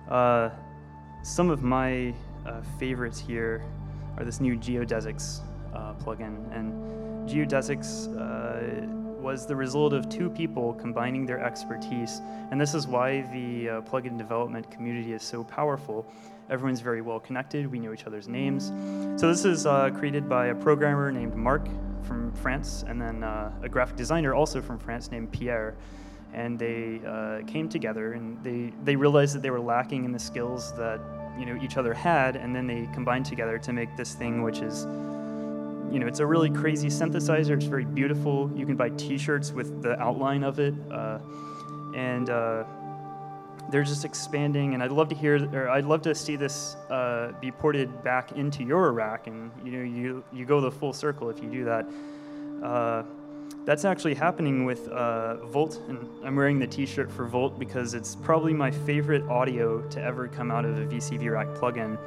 [0.09, 0.49] Uh,
[1.23, 2.13] some of my
[2.45, 3.63] uh, favorites here
[4.17, 5.39] are this new Geodesics
[5.73, 12.59] uh, plugin, and Geodesics uh, was the result of two people combining their expertise, and
[12.59, 16.05] this is why the uh, plugin development community is so powerful.
[16.49, 17.71] Everyone's very well connected.
[17.71, 18.73] We know each other's names.
[19.21, 19.63] So this is
[19.97, 21.67] created by a programmer named Marc
[22.03, 25.75] from France, and then uh, a graphic designer also from France named Pierre.
[26.33, 30.19] And they uh, came together, and they, they realized that they were lacking in the
[30.19, 30.99] skills that
[31.37, 34.59] you know each other had, and then they combined together to make this thing, which
[34.59, 34.85] is
[35.91, 37.51] you know, it's a really crazy synthesizer.
[37.51, 38.49] It's very beautiful.
[38.55, 41.19] You can buy T-shirts with the outline of it, uh,
[41.93, 42.63] and uh,
[43.69, 47.33] they're just expanding, and I'd love to hear, or I'd love to see this uh,
[47.41, 51.41] be ported back into Eurorack, and you know, you you go the full circle if
[51.43, 51.85] you do that.
[52.63, 53.03] Uh,
[53.65, 58.15] that's actually happening with uh, Vult, and I'm wearing the T-shirt for Vult because it's
[58.15, 61.97] probably my favorite audio to ever come out of a VCV Rack plugin.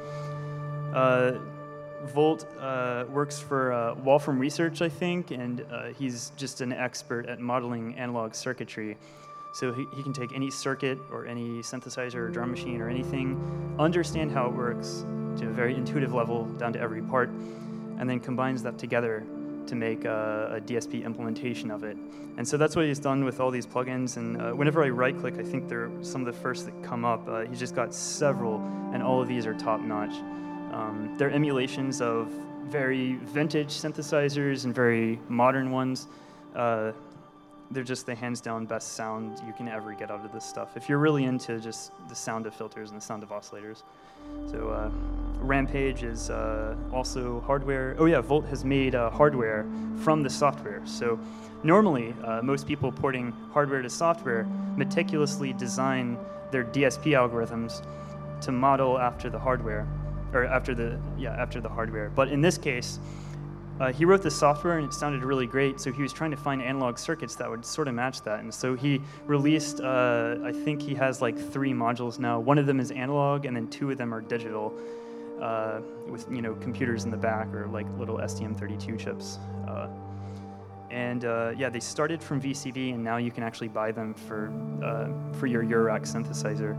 [2.05, 6.71] Uh, Vult uh, works for uh, Wolfram Research, I think, and uh, he's just an
[6.71, 8.97] expert at modeling analog circuitry.
[9.53, 13.75] So he, he can take any circuit or any synthesizer or drum machine or anything,
[13.79, 15.05] understand how it works
[15.37, 19.25] to a very intuitive level down to every part, and then combines that together
[19.67, 21.97] to make a, a DSP implementation of it.
[22.37, 24.17] And so that's what he's done with all these plugins.
[24.17, 27.05] And uh, whenever I right click, I think they're some of the first that come
[27.05, 27.27] up.
[27.27, 28.57] Uh, he's just got several,
[28.93, 30.13] and all of these are top notch.
[30.75, 32.27] Um, they're emulations of
[32.65, 36.07] very vintage synthesizers and very modern ones.
[36.53, 36.91] Uh,
[37.71, 40.75] they're just the hands down best sound you can ever get out of this stuff.
[40.75, 43.83] If you're really into just the sound of filters and the sound of oscillators.
[44.51, 44.91] So uh,
[45.39, 47.95] Rampage is uh, also hardware.
[47.97, 49.65] Oh yeah, Vult has made uh, hardware
[49.97, 50.81] from the software.
[50.85, 51.17] So
[51.63, 54.43] normally, uh, most people porting hardware to software
[54.75, 56.17] meticulously design
[56.51, 57.81] their DSP algorithms
[58.41, 59.87] to model after the hardware
[60.35, 62.09] or after the yeah after the hardware.
[62.09, 62.99] But in this case,
[63.79, 65.79] uh, he wrote the software and it sounded really great.
[65.79, 68.39] So he was trying to find analog circuits that would sort of match that.
[68.39, 72.39] And so he released, uh, I think he has like three modules now.
[72.39, 74.73] One of them is analog, and then two of them are digital,
[75.41, 79.39] uh, with you know computers in the back or like little STM32 chips.
[79.67, 79.87] Uh,
[80.91, 84.53] and uh, yeah, they started from VCV, and now you can actually buy them for
[84.81, 86.77] uh, for your Eurorack synthesizer.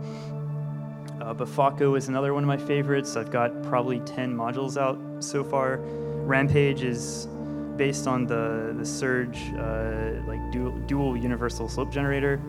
[1.20, 3.16] Uh, Befaco is another one of my favorites.
[3.16, 5.78] I've got probably 10 modules out so far.
[6.26, 7.28] Rampage is
[7.76, 12.40] based on the the Serge uh, like dual, dual universal slope generator,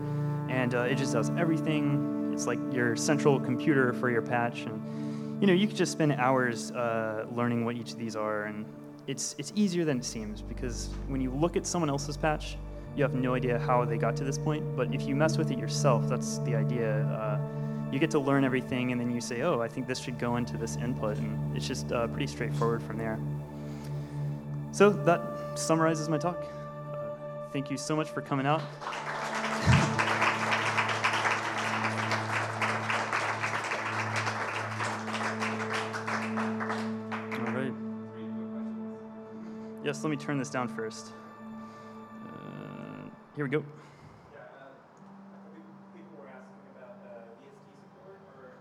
[0.48, 2.30] and uh, it just does everything.
[2.32, 6.12] It's like your central computer for your patch, and you know you could just spend
[6.12, 8.64] hours uh, learning what each of these are, and
[9.06, 12.56] it's it's easier than it seems because when you look at someone else's patch,
[12.96, 14.64] you have no idea how they got to this point.
[14.76, 17.40] But if you mess with it yourself, that's the idea.
[17.90, 20.36] You get to learn everything, and then you say, "Oh, I think this should go
[20.36, 23.18] into this input," and it's just uh, pretty straightforward from there.
[24.72, 26.44] So that summarizes my talk.
[26.92, 28.60] Uh, thank you so much for coming out.
[37.32, 37.72] All right.
[39.82, 41.12] Yes, let me turn this down first.
[42.24, 43.64] Uh, here we go.
[44.32, 45.64] Yeah, uh, I think
[45.96, 47.08] people were asking about uh,
[47.40, 48.60] VST support or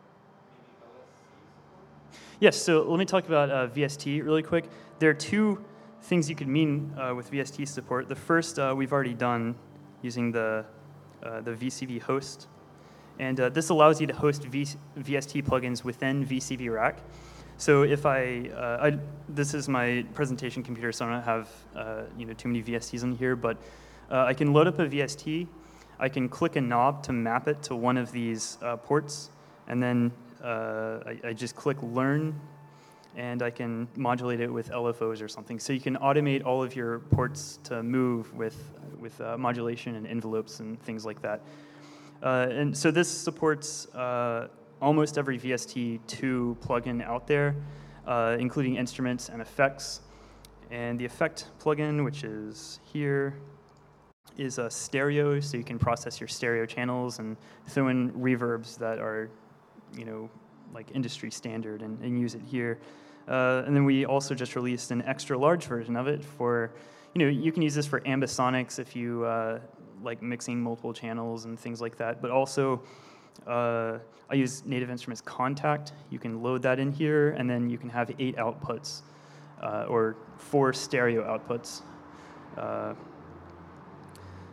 [0.49, 2.26] maybe OSC support.
[2.39, 4.65] Yes, so let me talk about uh, VST really quick.
[4.99, 5.65] There are two
[6.03, 8.09] things you could mean uh, with VST support.
[8.09, 9.55] The first uh, we've already done
[10.03, 10.63] using the,
[11.23, 12.47] uh, the VCV host.
[13.17, 14.67] And uh, this allows you to host v-
[14.99, 16.99] VST plugins within VCV Rack.
[17.57, 21.49] So if I, uh, I, this is my presentation computer, so I don't have
[22.19, 23.57] you know too many VSTs in here, but
[24.11, 25.47] I can load up a VST.
[25.99, 29.31] I can click a knob to map it to one of these ports,
[29.67, 30.11] and then
[30.43, 32.39] I, I just click Learn
[33.15, 35.59] and I can modulate it with LFOs or something.
[35.59, 40.05] So you can automate all of your ports to move with, with uh, modulation and
[40.05, 41.41] envelopes and things like that.
[42.21, 44.47] Uh, and so this supports uh,
[44.81, 47.55] almost every VST2 plugin out there,
[48.05, 50.01] uh, including instruments and effects.
[50.69, 53.35] And the effect plugin, which is here,
[54.37, 58.99] is a stereo, so you can process your stereo channels and throw in reverbs that
[58.99, 59.29] are,
[59.97, 60.29] you know,
[60.73, 62.79] like industry standard and, and use it here.
[63.27, 66.71] Uh, and then we also just released an extra large version of it for,
[67.13, 69.59] you know, you can use this for ambisonics if you uh,
[70.01, 72.21] like mixing multiple channels and things like that.
[72.21, 72.81] But also,
[73.45, 73.97] uh,
[74.29, 75.91] I use Native Instruments Kontakt.
[76.09, 79.01] You can load that in here, and then you can have eight outputs
[79.61, 81.81] uh, or four stereo outputs.
[82.57, 82.93] Uh,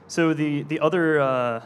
[0.07, 1.62] so the the other uh,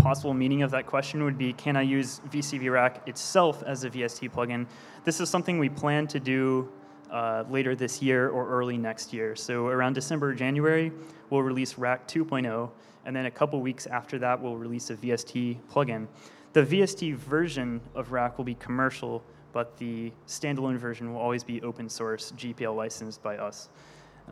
[0.00, 3.90] possible meaning of that question would be can I use VCV Rack itself as a
[3.90, 4.66] VST plugin?
[5.04, 6.68] This is something we plan to do
[7.10, 9.36] uh, later this year or early next year.
[9.36, 10.92] So around December or January,
[11.28, 12.70] we'll release Rack 2.0,
[13.04, 16.06] and then a couple weeks after that, we'll release a VST plugin.
[16.52, 19.22] The VST version of Rack will be commercial,
[19.52, 23.68] but the standalone version will always be open source, GPL licensed by us.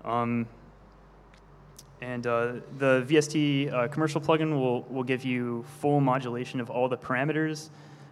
[0.05, 0.47] Um,
[2.01, 6.89] and uh, the VST uh, commercial plugin will, will give you full modulation of all
[6.89, 7.71] the parameters.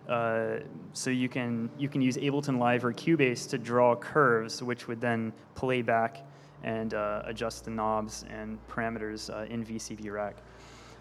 [0.08, 0.58] Uh,
[0.92, 5.00] so you can, you can use Ableton Live or Cubase to draw curves, which would
[5.00, 6.26] then play back
[6.62, 10.36] and uh, adjust the knobs and parameters uh, in VCV Rack.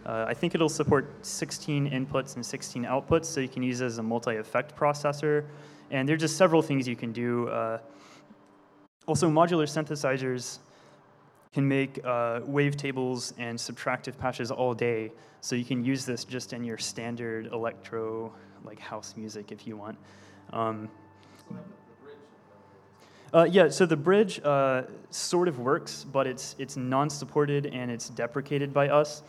[0.05, 3.85] Uh, I think it'll support 16 inputs and 16 outputs, so you can use it
[3.85, 5.45] as a multi-effect processor.
[5.89, 7.49] And there are just several things you can do.
[9.07, 10.59] also, modular synthesizers
[11.55, 15.09] can make uh, wavetables and subtractive patches all day.
[15.39, 18.33] So you can use this just in your standard electro,
[18.65, 19.97] like house music if you want.
[20.51, 20.89] Um,
[23.33, 28.09] uh, yeah, so the bridge uh, sort of works, but it's it's non-supported and it's
[28.09, 29.23] deprecated by us.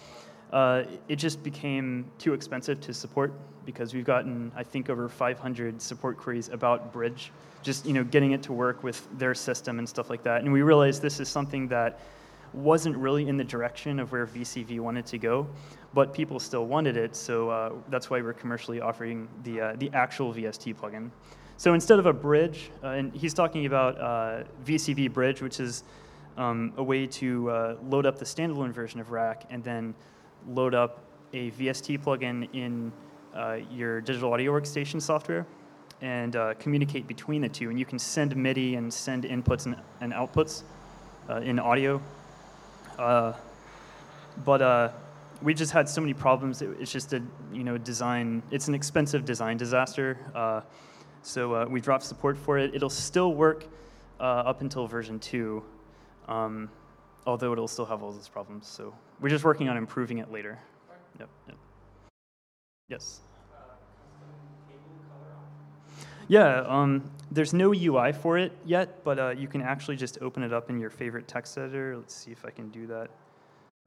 [0.53, 3.33] Uh, it just became too expensive to support
[3.65, 7.31] because we've gotten, I think, over 500 support queries about bridge,
[7.63, 10.43] just you know getting it to work with their system and stuff like that.
[10.43, 12.01] And we realized this is something that
[12.57, 15.47] wasn't really in the direction of where VCV wanted to go,
[15.95, 19.91] but people still wanted it, so uh, that's why we're commercially offering the, uh, the
[19.93, 21.11] actual VST plugin.
[21.59, 25.85] So instead of a bridge, uh, and he's talking about VCV uh, Bridge, which is
[26.37, 29.95] um, a way to uh, load up the standalone version of Rack and then
[30.49, 31.03] load up
[31.33, 32.93] a VST plugin in
[33.35, 35.47] uh, your digital audio workstation software
[36.03, 37.71] and communicate between the two.
[37.71, 40.63] And you can send MIDI and send inputs and, and outputs
[41.43, 42.03] in audio
[42.99, 43.33] uh,
[44.45, 44.91] but uh,
[45.43, 46.63] we just had so many problems.
[46.63, 47.23] It, it's just a
[47.53, 48.43] you know design.
[48.51, 50.19] It's an expensive design disaster.
[50.35, 50.61] Uh,
[51.23, 52.73] So uh, we dropped support for it.
[52.73, 53.67] It'll still work
[54.21, 55.61] uh, up until version 2,
[56.29, 56.71] um,
[57.27, 58.69] although it'll still have all those problems.
[58.69, 60.57] So we're just working on improving it later.
[61.19, 61.57] Yep, yep.
[62.89, 63.21] Yes?
[66.29, 70.43] Yeah, um, there's no UI for it yet, but uh, you can actually just open
[70.43, 71.97] it up in your favorite text editor.
[71.97, 73.09] Let's see if I can do that.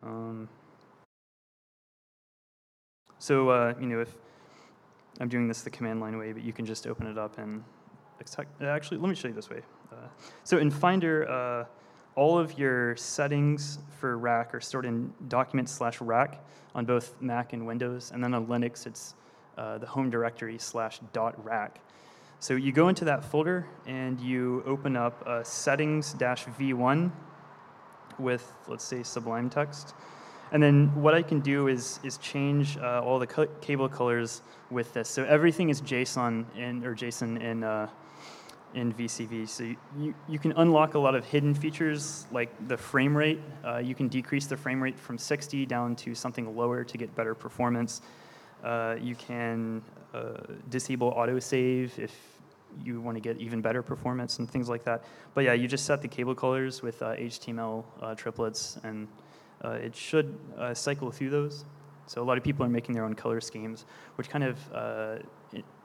[0.03, 0.49] Um,
[3.17, 4.15] so, uh, you know, if
[5.19, 7.63] I'm doing this the command line way, but you can just open it up and
[8.61, 9.61] actually, let me show you this way.
[9.91, 9.95] Uh,
[10.43, 11.65] so in Finder, uh,
[12.15, 16.43] all of your settings for rack are stored in document slash rack
[16.75, 19.15] on both Mac and Windows, and then on Linux, it's
[19.57, 21.79] uh, the home directory slash dot rack.
[22.41, 27.11] So you go into that folder and you open up uh, settings-v1
[28.17, 29.93] with, let's say, Sublime text.
[30.53, 34.41] And then what I can do is, is change uh, all the co cable colors
[34.71, 35.09] with this.
[35.09, 37.89] So everything is JSON in, or JSON in, uh,
[38.73, 39.47] in VCV.
[39.47, 43.41] So you, you, you, can unlock a lot of hidden features like the frame rate.
[43.65, 47.13] Uh, you can decrease the frame rate from 60 down to something lower to get
[47.15, 48.01] better performance.
[48.63, 49.83] Uh, you can
[50.13, 50.37] uh,
[50.69, 52.15] disable autosave if
[52.83, 55.03] you want to get even better performance and things like that.
[55.33, 59.07] But yeah, you just set the cable colors with uh, HTML uh, triplets, and
[59.63, 61.65] uh, it should uh, cycle through those.
[62.07, 63.85] So a lot of people are making their own color schemes,
[64.15, 64.57] which kind of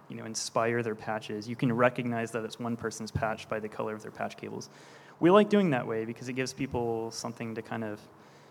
[0.08, 1.48] you know inspire their patches.
[1.48, 4.70] You can recognize that it's one person's patch by the color of their patch cables.
[5.20, 8.00] We like doing that way because it gives people something to kind of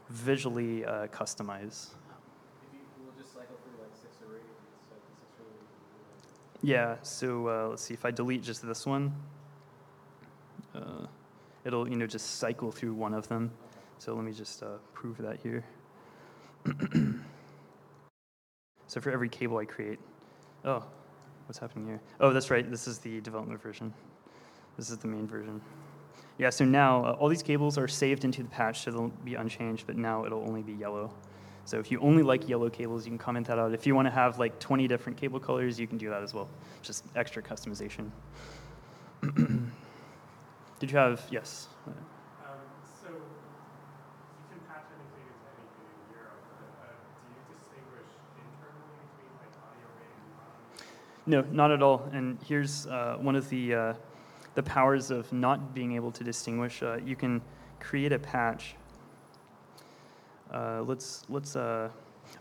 [0.10, 1.90] visually customize.
[6.66, 9.14] Yeah, so uh, let's see, if I delete just this one,
[10.74, 11.08] uh,
[11.66, 13.52] it'll you know just cycle through one of them.
[14.00, 15.66] So let me just uh, prove that here.
[18.88, 20.00] so for every cable I create,
[20.64, 20.86] oh,
[21.46, 22.02] what's happening here?
[22.22, 23.94] Oh, that's right, this is the development version.
[24.78, 25.60] This is the main version.
[26.38, 29.36] Yeah, so now uh, all these cables are saved into the patch, so they'll be
[29.36, 31.14] unchanged, but now it'll only be yellow.
[31.66, 33.74] So if you only like yellow cables, you can comment that out.
[33.74, 36.34] If you want to have like 20 different cable colors, you can do that as
[36.34, 36.50] well.
[36.82, 38.12] Just extra customization.
[40.80, 41.70] Did you have, yes?
[41.88, 41.94] Um,
[43.02, 43.16] so you
[44.52, 46.44] can patch anything into anything in Europe.
[46.82, 46.92] Uh,
[47.24, 50.12] do you distinguish internally between like audio rate
[51.24, 52.10] and No, not at all.
[52.12, 53.94] And here's uh, one of the, uh,
[54.56, 56.84] the powers of not being able to distinguish.
[56.84, 57.42] Uh, you can
[57.80, 58.76] create a patch
[60.54, 61.90] uh, let's, let's, uh,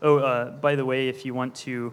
[0.03, 1.93] oh, uh, by the way, if you want to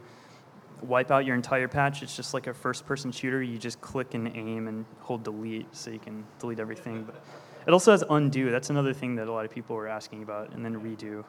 [0.82, 3.41] wipe out your entire patch, it's just like a first person shooter.
[3.41, 7.03] You just click and aim and hold delete so you can delete everything.
[7.03, 7.22] But
[7.67, 8.51] it also has undo.
[8.51, 11.24] That's another thing that a lot of people were asking about, and then redo.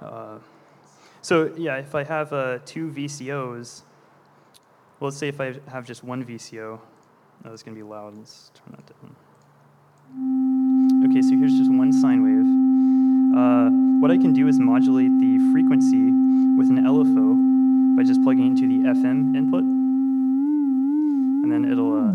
[0.00, 0.38] Uh,
[1.22, 3.82] so yeah, if I have uh, two VCOs,
[5.00, 6.80] well, let's say if I have just one VCO,
[7.44, 8.16] oh, it's going to be loud.
[8.16, 9.16] Let's turn that down.
[11.10, 12.57] Okay, so here's just one sine wave.
[14.00, 16.12] What I can do is modulate the frequency
[16.56, 22.14] with an LFO by just plugging into the FM input, and then it'll uh,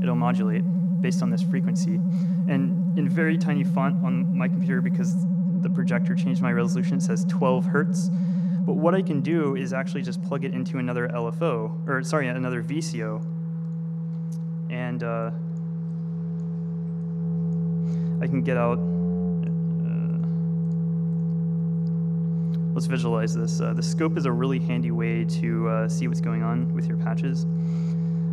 [0.00, 0.62] it'll modulate
[1.02, 1.94] based on this frequency.
[2.48, 5.26] And in very tiny font on my computer, because
[5.60, 8.10] the projector changed my resolution, it says 12 hertz.
[8.60, 12.28] But what I can do is actually just plug it into another LFO, or sorry,
[12.28, 13.24] another VCO,
[14.70, 15.32] and uh,
[18.22, 18.78] I can get out
[22.80, 23.60] let's visualize this.
[23.60, 26.88] Uh, the scope is a really handy way to uh, see what's going on with
[26.88, 27.44] your patches.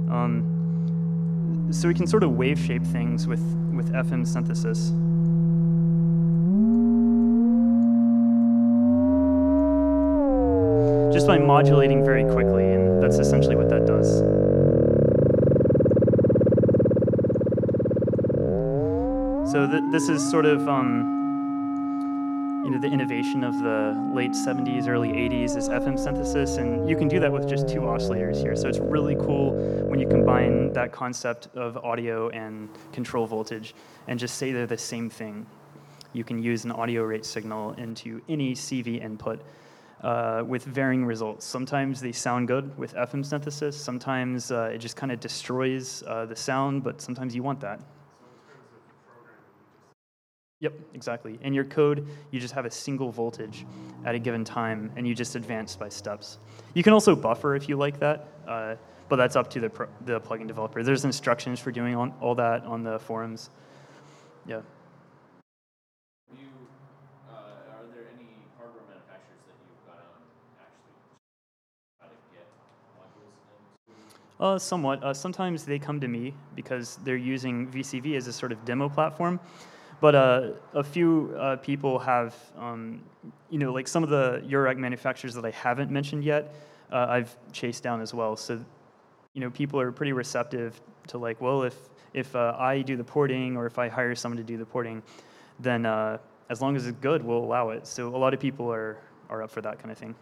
[0.09, 3.41] Um, so we can sort of wave shape things with,
[3.75, 4.93] with FM synthesis.
[11.13, 14.19] Just by modulating very quickly, and that's essentially what that does.
[19.51, 21.16] So th this is sort of um,
[22.67, 26.97] you know, the innovation of the late 70s, early 80s is FM synthesis, and you
[26.97, 28.57] can do that with just two oscillators here.
[28.57, 29.53] So it's really cool
[29.87, 33.73] when you combine that concept of audio and control voltage
[34.09, 35.45] and just say they're the same thing.
[36.11, 39.41] You can use an audio rate signal into any CV input
[40.01, 41.45] uh, with varying results.
[41.45, 46.25] Sometimes they sound good with FM synthesis, sometimes uh, it just kind of destroys uh,
[46.25, 47.79] the sound, but sometimes you want that.
[50.59, 51.37] Yep, exactly.
[51.43, 53.63] In your code, you just have a single voltage
[54.05, 56.39] at a given time, and you just advance by steps.
[56.73, 58.75] You can also buffer if you like that, uh,
[59.07, 60.81] but that's up to the, the plugin developer.
[60.81, 63.51] There's instructions for doing all, all that on the forums.
[64.47, 64.61] Yeah.
[66.31, 66.47] You,
[67.29, 68.27] uh, are there any
[68.57, 70.97] hardware manufacturers that you've gone out and actually
[71.99, 72.47] try to get
[72.97, 75.03] modules Uh, somewhat.
[75.03, 78.89] Uh, sometimes they come to me because they're using VCV as a sort of demo
[78.89, 79.39] platform.
[79.99, 83.01] But uh, a few uh, people have, um,
[83.49, 86.53] you know, like some of the Eurorack manufacturers that I haven't mentioned yet,
[86.91, 88.35] uh, I've chased down as well.
[88.35, 88.63] So,
[89.33, 91.75] you know, people are pretty receptive to like, well, if
[92.13, 95.01] if uh, I do the porting or if I hire someone to do the porting,
[95.59, 96.19] then uh,
[96.49, 97.87] as long as it's good, we'll allow it.
[97.87, 98.97] So a lot of people are
[99.29, 100.15] are up for that kind of thing.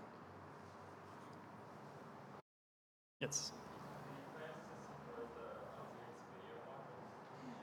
[3.22, 3.52] Yes.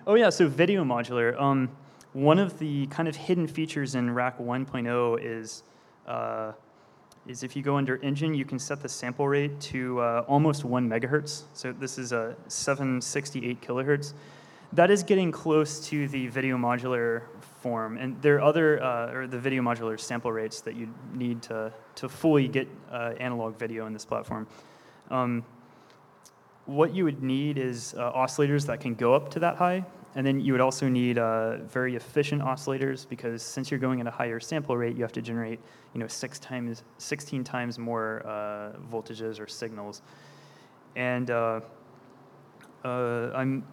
[0.06, 1.40] Oh yeah, so video modular.
[1.40, 1.70] Um,
[2.12, 5.62] one of the kind of hidden features in Rack 1.0 is
[6.06, 6.52] uh,
[7.26, 10.64] is if you go under engine, you can set the sample rate to uh, almost
[10.64, 11.42] one megahertz.
[11.54, 14.14] So this is a 768 kilohertz.
[14.72, 17.22] That is getting close to the video modular
[17.60, 21.42] form, and there are other uh, or the video modular sample rates that you need
[21.42, 24.46] to to fully get uh, analog video in this platform.
[25.10, 25.44] Um,
[26.64, 29.84] what you would need is uh, oscillators that can go up to that high,
[30.14, 34.06] and then you would also need uh, very efficient oscillators because since you're going at
[34.06, 35.58] a higher sample rate, you have to generate,
[35.94, 40.02] you know, six times, 16 times more uh, voltages or signals.
[40.96, 41.60] And uh,
[42.84, 43.64] uh, I'm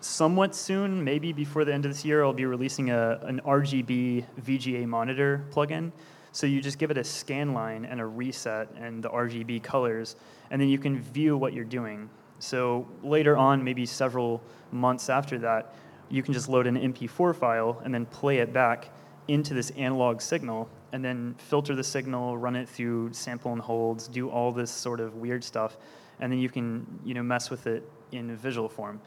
[0.00, 4.26] somewhat soon, maybe before the end of this year, I'll be releasing a, an RGB
[4.42, 5.92] VGA monitor plugin.
[6.32, 10.16] So you just give it a scan line and a reset and the RGB colors,
[10.50, 12.10] and then you can view what you're doing.
[12.38, 15.74] So later on, maybe several months after that,
[16.08, 18.90] you can just load an MP4 file and then play it back
[19.28, 24.08] into this analog signal and then filter the signal, run it through sample and holds,
[24.08, 25.76] do all this sort of weird stuff,
[26.20, 29.00] and then you can you know mess with it in visual form.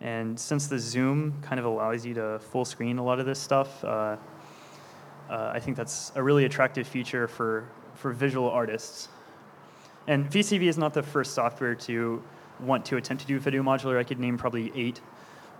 [0.00, 3.38] And since the zoom kind of allows you to full screen a lot of this
[3.38, 4.16] stuff, uh,
[5.30, 9.08] uh, I think that's a really attractive feature for, for visual artists.
[10.06, 12.22] And VCV is not the first software to
[12.64, 13.98] want to attempt to do video modular.
[13.98, 15.00] I could name probably eight,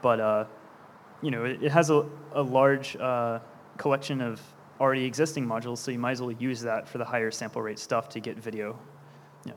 [0.02, 0.44] but uh,
[1.22, 3.38] you know it, it, has a, a large uh,
[3.76, 4.40] collection of
[4.80, 7.78] already existing modules, so you might as well use that for the higher sample rate
[7.78, 8.78] stuff to get video.
[9.44, 9.52] Yeah.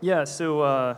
[0.00, 0.96] Yeah, so uh,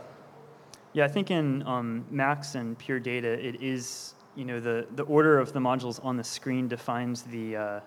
[0.93, 5.03] yeah, I think in um, Max and Pure Data, it is you know the, the
[5.03, 7.79] order of the modules on the screen defines the uh,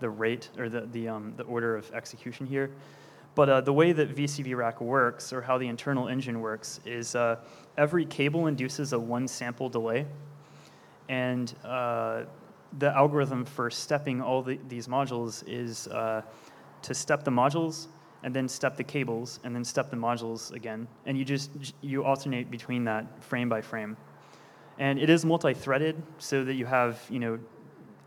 [0.00, 2.70] the rate or the the um, the order of execution here.
[3.34, 7.16] But uh, the way that VCV Rack works, or how the internal engine works, is
[7.16, 7.36] uh,
[7.76, 10.06] every cable induces a one sample delay,
[11.08, 12.22] and uh,
[12.78, 16.22] the algorithm for stepping all the, these modules is uh,
[16.82, 17.88] to step the modules
[18.24, 20.88] and then step the cables, and then step the modules again.
[21.04, 21.50] And you just
[21.82, 23.98] you alternate between that frame by frame.
[24.78, 27.38] And it is multi-threaded, so that you have you know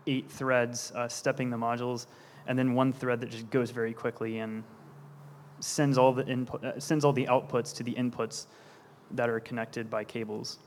[0.06, 2.06] eight threads uh, stepping the modules,
[2.46, 4.64] and then one thread that just goes very quickly and
[5.60, 8.46] sends all the input uh, sends all the outputs to the inputs
[9.12, 10.58] that are connected by cables.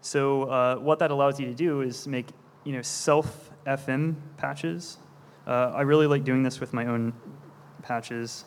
[0.00, 2.26] So uh, what that allows you to do is make
[2.64, 4.98] you know self FM patches.
[5.46, 7.14] Uh, I really like doing this with my own
[7.82, 8.44] patches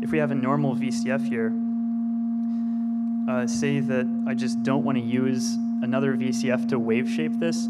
[0.00, 1.52] if we have a normal VCF here,
[3.28, 7.68] uh, say that I just don't want to use another VCF to wave shape this,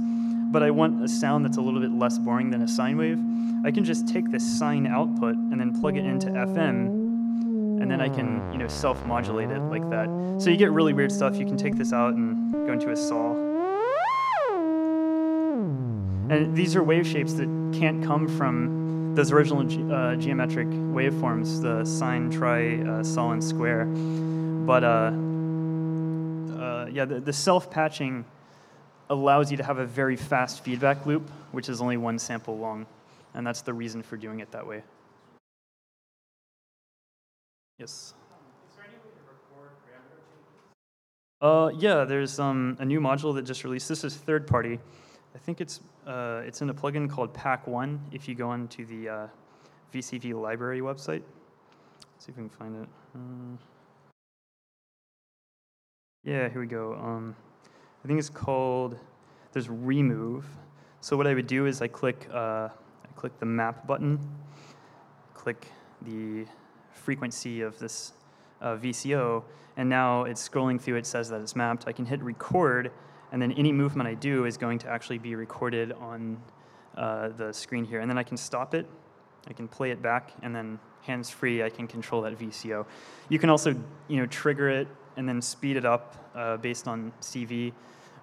[0.51, 3.19] but I want a sound that's a little bit less boring than a sine wave,
[3.65, 6.87] I can just take this sine output and then plug it into FM,
[7.83, 10.07] and then I can you know self-modulate it like that.
[10.41, 11.37] So you get really weird stuff.
[11.37, 13.33] You can take this out and go into a saw.
[16.31, 17.47] And these are wave shapes that
[17.79, 23.87] can't come from those original ge uh, geometric waveforms, the sine, tri, uh, and square.
[23.87, 25.11] But uh,
[26.93, 28.25] yeah, the, the self-patching
[29.11, 32.87] allows you to have a very fast feedback loop, which is only one sample long.
[33.35, 34.83] And that's the reason for doing it that way.
[37.79, 38.15] Yes?
[41.41, 43.89] Uh, yeah, there's um, a new module that just released.
[43.89, 44.81] This is third party.
[45.35, 48.01] I think it's uh, it's in a plugin called PackOne.
[48.11, 49.27] If you go onto the uh,
[49.93, 51.23] VCV library website,
[52.19, 52.89] Let's see if we can find it.
[53.15, 53.78] Uh,
[56.29, 56.93] yeah, here we go.
[56.95, 57.35] Um,
[58.05, 58.99] I think it's called.
[59.53, 60.45] There's remove.
[61.01, 64.21] So what I would do is I click uh, I click the map button,
[65.33, 65.73] click
[66.03, 66.45] the
[66.93, 68.13] frequency of this
[68.61, 69.43] uh, VCO,
[69.79, 70.97] and now it's scrolling through.
[70.97, 71.89] It says that it's mapped.
[71.89, 72.93] I can hit record
[73.33, 76.41] and then any movement I do is going to actually be recorded on
[76.97, 78.01] uh, the screen here.
[78.01, 78.87] And then I can stop it,
[79.49, 82.87] I can play it back, and then hands-free, I can control that VCO.
[83.29, 83.75] You can also,
[84.09, 84.89] you know, trigger it
[85.19, 87.73] and then speed it up uh, based on CV.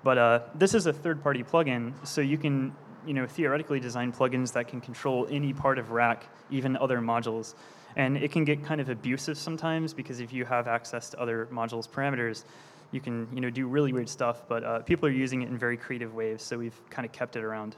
[0.03, 2.73] But uh, this is a third-party plugin, so you can,
[3.05, 7.53] you know, theoretically design plugins that can control any part of Rack, even other modules.
[7.97, 11.47] And it can get kind of abusive sometimes because if you have access to other
[11.51, 12.43] modules' parameters,
[12.91, 14.43] you can, you know, do really weird stuff.
[14.47, 17.35] But uh, people are using it in very creative ways, so we've kind of kept
[17.35, 17.75] it around.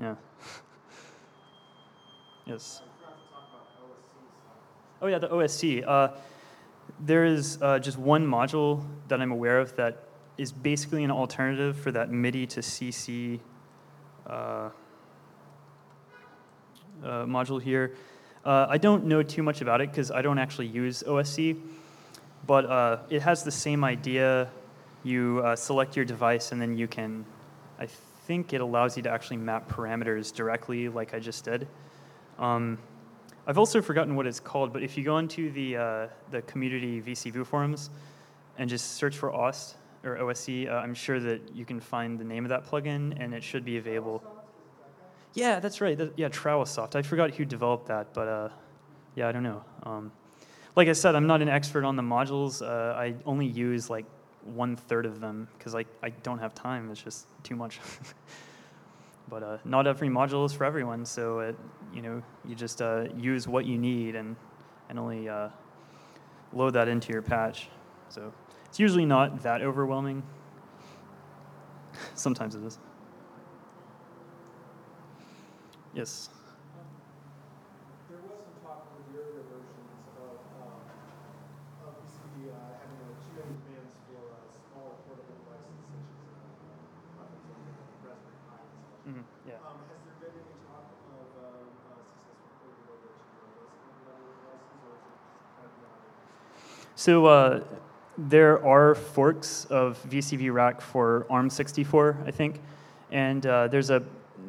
[0.00, 0.14] Yeah.
[2.46, 2.82] yes.
[5.00, 5.84] Oh yeah, the OSC.
[5.86, 6.08] Uh,
[7.00, 10.04] there is uh, just one module that I'm aware of that
[10.38, 13.40] is basically an alternative for that MIDI to CC
[14.26, 14.70] uh, uh,
[17.24, 17.94] module here.
[18.44, 21.60] Uh, I don't know too much about it because I don't actually use OSC,
[22.46, 24.48] but uh, it has the same idea.
[25.04, 27.24] You uh, select your device and then you can,
[27.78, 27.86] I
[28.26, 31.68] think it allows you to actually map parameters directly like I just did.
[32.38, 32.78] Um,
[33.46, 37.00] I've also forgotten what it's called, but if you go into the, uh, the community
[37.02, 37.90] VCV forums
[38.58, 42.24] and just search for OST or OSC, uh, I'm sure that you can find the
[42.24, 44.22] name of that plugin and it should be available.
[45.34, 45.98] Yeah, that's right.
[45.98, 46.94] That, yeah, TrowaSoft.
[46.94, 48.48] I forgot who developed that, but uh,
[49.16, 49.64] yeah, I don't know.
[49.82, 50.12] Um,
[50.76, 52.62] like I said, I'm not an expert on the modules.
[52.62, 54.06] Uh, I only use like
[54.44, 56.90] one third of them because I, I don't have time.
[56.90, 57.80] It's just too much.
[59.28, 61.56] but uh, not every module is for everyone, so it,
[61.92, 64.36] you know you just uh, use what you need and
[64.88, 65.48] and only uh,
[66.52, 67.68] load that into your patch.
[68.08, 68.32] So
[68.66, 70.22] it's usually not that overwhelming.
[72.14, 72.78] Sometimes it is.
[75.94, 76.30] Yes.
[78.08, 80.82] There was some talk with the earlier versions about, um,
[81.84, 87.22] of VCV, uh, having a GNU commands for, uh, smaller portable devices such as, uh,
[87.22, 89.02] uh, things like Raspberry Pi and stuff.
[89.08, 89.58] hmm yeah.
[89.66, 93.72] Um, has there been any talk of, um, uh, successful portability of those
[94.06, 96.14] level devices, or is it just kind of beyond it?
[97.02, 97.64] So uh,
[98.16, 102.60] there are forks of VCV Rack for ARM64, I think,
[103.10, 104.04] and uh, there's a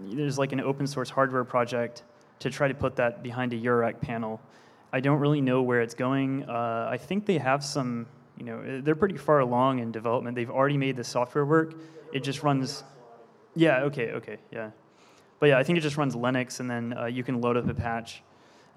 [0.05, 2.03] there's like an open source hardware project
[2.37, 4.39] to try to put that behind a Eurorack panel.
[4.91, 6.47] I don't really know where it's going.
[6.47, 8.05] Uh, I think they have some,
[8.37, 10.35] you know, they're pretty far along in development.
[10.35, 11.73] They've already made the software work.
[12.13, 12.83] It just runs.
[13.55, 13.79] Yeah.
[13.85, 14.11] Okay.
[14.11, 14.37] Okay.
[14.51, 14.69] Yeah.
[15.39, 17.67] But yeah, I think it just runs Linux, and then uh, you can load up
[17.67, 18.21] a patch.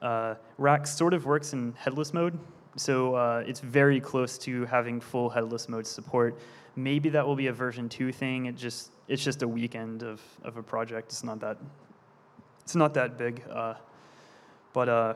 [0.01, 2.39] Uh, Rack sort of works in headless mode,
[2.77, 6.39] so uh, it's very close to having full headless mode support.
[6.77, 8.47] Maybe that will be a version two thing.
[8.47, 11.11] It just it's just a weekend of, of a project.
[11.11, 11.57] It's not that
[12.63, 13.43] it's not that big.
[13.51, 13.75] Uh,
[14.73, 15.15] but uh,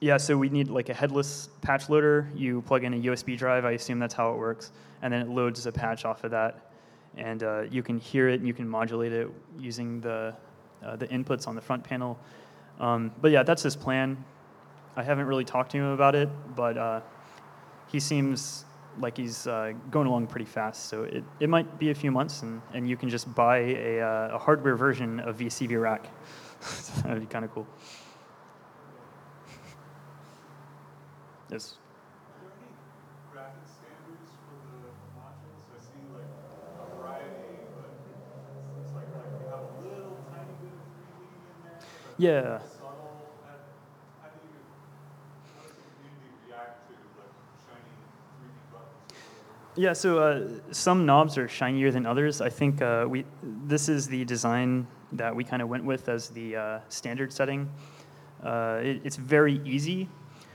[0.00, 2.28] yeah, so we need like a headless patch loader.
[2.34, 3.64] You plug in a USB drive.
[3.64, 4.72] I assume that's how it works,
[5.02, 6.72] and then it loads a patch off of that,
[7.16, 10.34] and uh, you can hear it and you can modulate it using the
[10.84, 12.18] uh, the inputs on the front panel.
[12.80, 14.24] Um, but yeah, that's his plan.
[14.98, 17.00] I haven't really talked to him about it, but uh,
[17.86, 18.64] he seems
[18.98, 20.86] like he's uh, going along pretty fast.
[20.86, 24.00] So it, it might be a few months, and, and you can just buy a,
[24.00, 26.08] uh, a hardware version of VCV Rack.
[27.04, 27.68] that would be kind of cool.
[31.48, 31.76] yes.
[32.34, 32.74] Are there any
[33.32, 35.62] graphic standards for the modules?
[35.70, 36.26] I see like
[36.82, 38.18] a variety, but it
[38.74, 41.78] looks like, like we have a little tiny bit of 3D in there.
[41.78, 42.58] but Yeah.
[42.58, 43.38] Subtle.
[43.46, 43.54] How,
[44.20, 44.60] how do you,
[45.54, 47.32] how does the community react to like
[47.64, 47.96] shiny
[48.36, 49.08] 3D buttons?
[49.08, 49.64] or whatever?
[49.78, 52.40] Yeah, so uh, some knobs are shinier than others.
[52.40, 53.24] I think uh, we
[53.64, 57.70] this is the design that we kind of went with as the uh, standard setting.
[58.42, 60.08] Uh, it, it's very easy,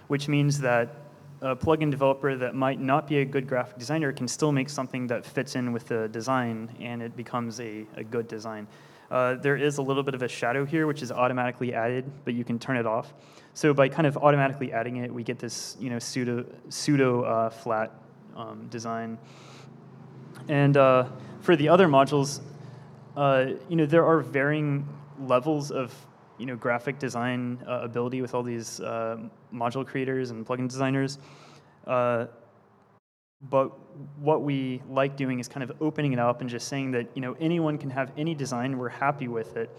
[0.09, 0.97] which means that
[1.39, 5.07] a plugin developer that might not be a good graphic designer can still make something
[5.07, 8.67] that fits in with the design, and it becomes a, a good design.
[9.09, 12.33] Uh, there is a little bit of a shadow here, which is automatically added, but
[12.33, 13.13] you can turn it off.
[13.53, 17.49] So by kind of automatically adding it, we get this you know pseudo pseudo uh,
[17.49, 18.02] flat
[18.35, 19.17] um, design.
[20.47, 21.05] And uh,
[21.41, 22.41] for the other modules,
[23.15, 24.87] uh, you know, there are varying
[25.19, 25.93] levels of
[26.37, 29.17] you know graphic design uh, ability with all these uh,
[29.53, 31.19] module creators and plugin designers.
[31.85, 32.25] Uh,
[33.49, 33.77] but
[34.19, 37.21] what we like doing is kind of opening it up and just saying that you
[37.21, 38.77] know anyone can have any design.
[38.77, 39.69] We're happy with it.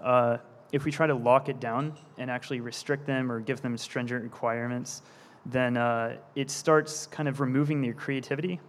[0.00, 0.38] Uh,
[0.72, 4.22] if we try to lock it down and actually restrict them or give them stringent
[4.22, 5.02] requirements,
[5.46, 8.60] then uh, it starts kind of removing their creativity.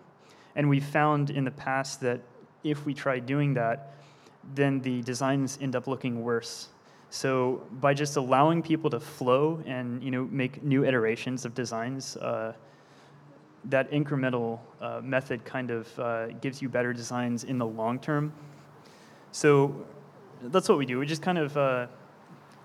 [0.55, 2.21] And we found in the past that
[2.63, 3.95] if we try doing that,
[4.55, 6.69] then the designs end up looking worse.
[7.09, 12.17] So by just allowing people to flow and you know make new iterations of designs,
[12.17, 12.53] uh,
[13.65, 18.33] that incremental uh, method kind of uh, gives you better designs in the long term.
[19.31, 19.85] So
[20.41, 20.99] that's what we do.
[20.99, 21.87] We just kind of uh,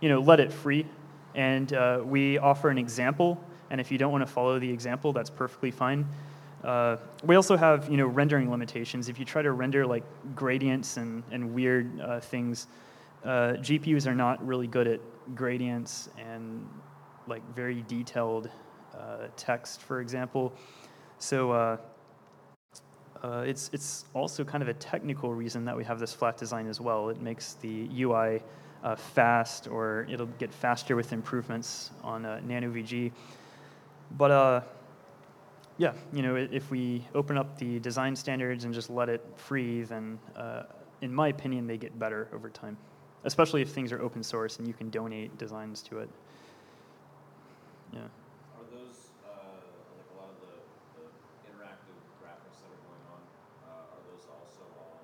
[0.01, 0.87] you know let it free,
[1.35, 3.39] and uh, we offer an example.
[3.71, 6.07] And if you don't want to follow the example, that's perfectly fine.
[6.65, 9.09] Uh, we also have you know rendering limitations.
[9.09, 10.05] If you try to render like
[10.35, 12.67] gradients and, and weird uh, things,
[13.25, 15.01] uh, GPUs are not really good at
[15.35, 16.67] gradients and
[17.27, 18.51] like very detailed
[18.97, 20.53] uh, text, for example.
[21.19, 21.77] So uh,
[23.23, 26.67] uh, it's it's also kind of a technical reason that we have this flat design
[26.67, 27.09] as well.
[27.09, 28.43] It makes the UI
[28.97, 33.13] fast, or it'll get faster with improvements on uh, NanoVG.
[34.17, 34.61] But uh,
[35.79, 39.83] yeah, you know, if we open up the design standards and just let it free,
[39.83, 40.65] then uh,
[41.01, 42.77] in my opinion, they get better over time.
[43.25, 46.09] Especially if things are open source and you can donate designs to it.
[47.93, 48.01] Yeah.
[48.01, 48.07] Are
[48.71, 51.07] those, uh, a lot of the, the
[51.51, 53.21] interactive graphics that are going on,
[53.67, 55.01] uh, are those also all?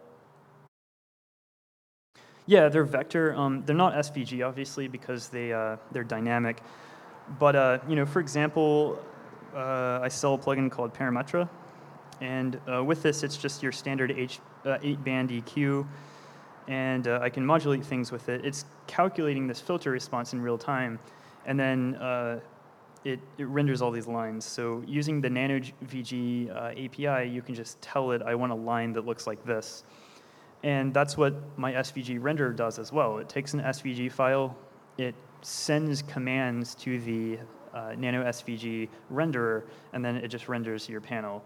[2.46, 3.34] Yeah, they're vector.
[3.34, 6.62] Um, they're not SVG, obviously, because they uh, they're dynamic.
[7.38, 8.98] But uh, you know, for example,
[9.54, 11.48] uh, I sell a plugin called Parametra,
[12.20, 15.86] and uh, with this, it's just your standard H, uh, eight-band EQ,
[16.68, 18.44] and uh, I can modulate things with it.
[18.44, 20.98] It's calculating this filter response in real time,
[21.46, 21.96] and then
[23.04, 24.44] it, it renders all these lines.
[24.44, 28.92] So using the NanoVG uh, API, you can just tell it, I want a line
[28.94, 29.84] that looks like this.
[30.62, 33.18] And that's what my SVG renderer does as well.
[33.18, 34.56] It takes an SVG file,
[34.96, 35.14] it
[35.44, 37.38] sends commands to the
[37.74, 41.44] uh, NanoSVG renderer, and then it just renders your panel.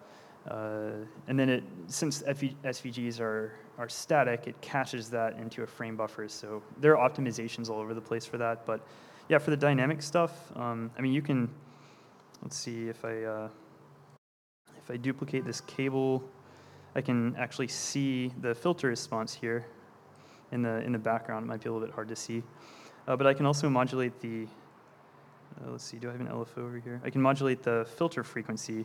[0.49, 0.91] Uh,
[1.27, 6.29] and then it, since SVGs are, are static, it caches that into a frame buffer.
[6.29, 8.65] So there are optimizations all over the place for that.
[8.65, 8.87] But
[9.29, 11.51] yeah, for the dynamic stuff, um, I mean, you can,
[12.43, 13.49] let's see if I, uh,
[14.79, 16.23] if I duplicate this cable,
[16.95, 19.67] I can actually see the filter response here
[20.53, 21.45] in the, in the background.
[21.45, 22.43] It might be a little bit hard to see.
[23.09, 24.47] Uh, but I can also modulate the,
[25.65, 27.01] uh, let's see, do I have an LFO over here?
[27.03, 28.85] I can modulate the filter frequency.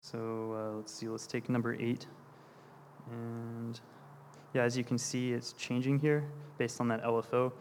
[0.00, 2.06] So uh, let's see, let's take number eight.
[3.10, 3.80] And
[4.54, 6.24] yeah, as you can see, it's changing here
[6.56, 7.52] based on that LFO.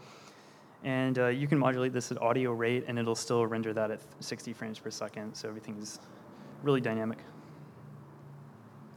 [0.84, 4.02] And uh, you can modulate this at audio rate, and it'll still render that at
[4.20, 5.34] 60 frames per second.
[5.36, 6.00] So everything's
[6.62, 7.18] really dynamic.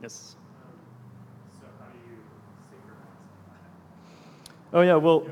[0.03, 0.37] Yes.
[1.59, 2.19] So how do you
[2.71, 3.11] synchronize?
[4.73, 4.95] Oh yeah.
[4.95, 5.27] Well,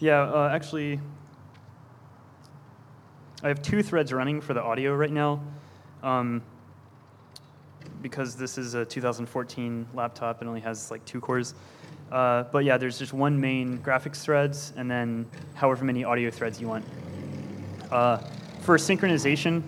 [0.00, 0.22] yeah.
[0.22, 0.98] Uh, actually,
[3.44, 5.40] I have two threads running for the audio right now,
[6.02, 6.42] um,
[8.02, 10.40] because this is a 2014 laptop.
[10.40, 11.54] and only has like two cores.
[12.10, 15.24] Uh, but yeah, there's just one main graphics threads, and then
[15.54, 16.84] however many audio threads you want.
[17.92, 18.18] Uh,
[18.62, 19.62] for synchronization,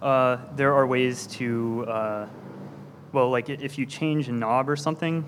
[0.00, 2.26] uh, there are ways to, uh,
[3.12, 5.26] well, like if you change a knob or something,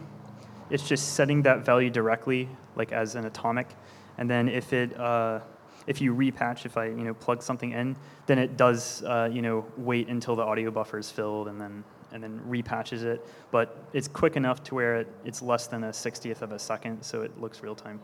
[0.73, 3.69] it's just setting that value directly, like as an atomic,
[4.17, 5.41] and then if it, uh,
[5.87, 7.95] if you repatch, if I you know plug something in,
[8.27, 11.85] then it does uh, you know wait until the audio buffer is filled and then
[12.11, 13.27] and then repatches it.
[13.51, 17.03] But it's quick enough to where it, it's less than a 60th of a second,
[17.03, 18.01] so it looks real time.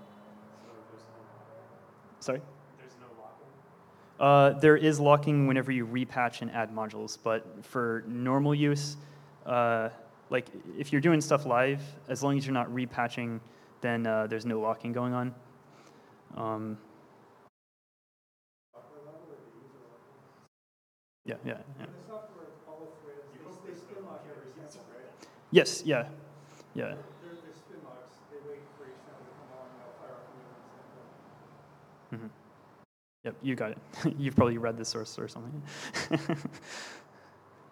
[2.21, 2.41] Sorry.
[2.79, 4.57] There's no locking.
[4.57, 8.97] Uh, there is locking whenever you repatch and add modules, but for normal use,
[9.47, 9.91] uh,
[10.31, 10.47] like
[10.79, 13.41] if you're doing stuff live, as long as you're not repatching,
[13.81, 15.35] then uh, there's no locking going on.
[16.37, 16.79] Um,
[21.25, 21.87] yeah, yeah, yeah.
[21.87, 25.29] The software, all the threads, they, they spin lock every second, right?
[25.51, 26.09] Yes, yeah,
[26.75, 26.95] yeah.
[26.95, 26.97] They're,
[27.33, 30.29] they're spin locks, they wait for each sound to come on, and they'll fire off
[32.11, 32.29] a new one.
[32.29, 32.33] hmm
[33.25, 33.79] Yep, you got it.
[34.19, 35.63] You've probably read the source or something.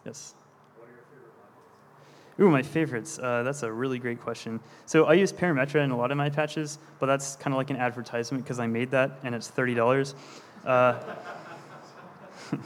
[0.04, 0.34] yes.
[0.76, 2.25] What are your favorite modules?
[2.38, 3.18] Ooh, my favorites.
[3.18, 4.60] Uh, that's a really great question.
[4.84, 7.70] So I use Parametra in a lot of my patches, but that's kind of like
[7.70, 10.14] an advertisement because I made that and it's thirty dollars.
[10.64, 11.00] Uh,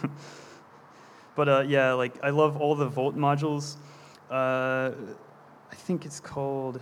[1.36, 3.76] but uh, yeah, like I love all the Vult modules.
[4.28, 4.90] Uh,
[5.70, 6.80] I think it's called.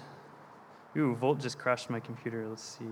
[0.96, 2.48] Ooh, Vult just crashed my computer.
[2.48, 2.86] Let's see.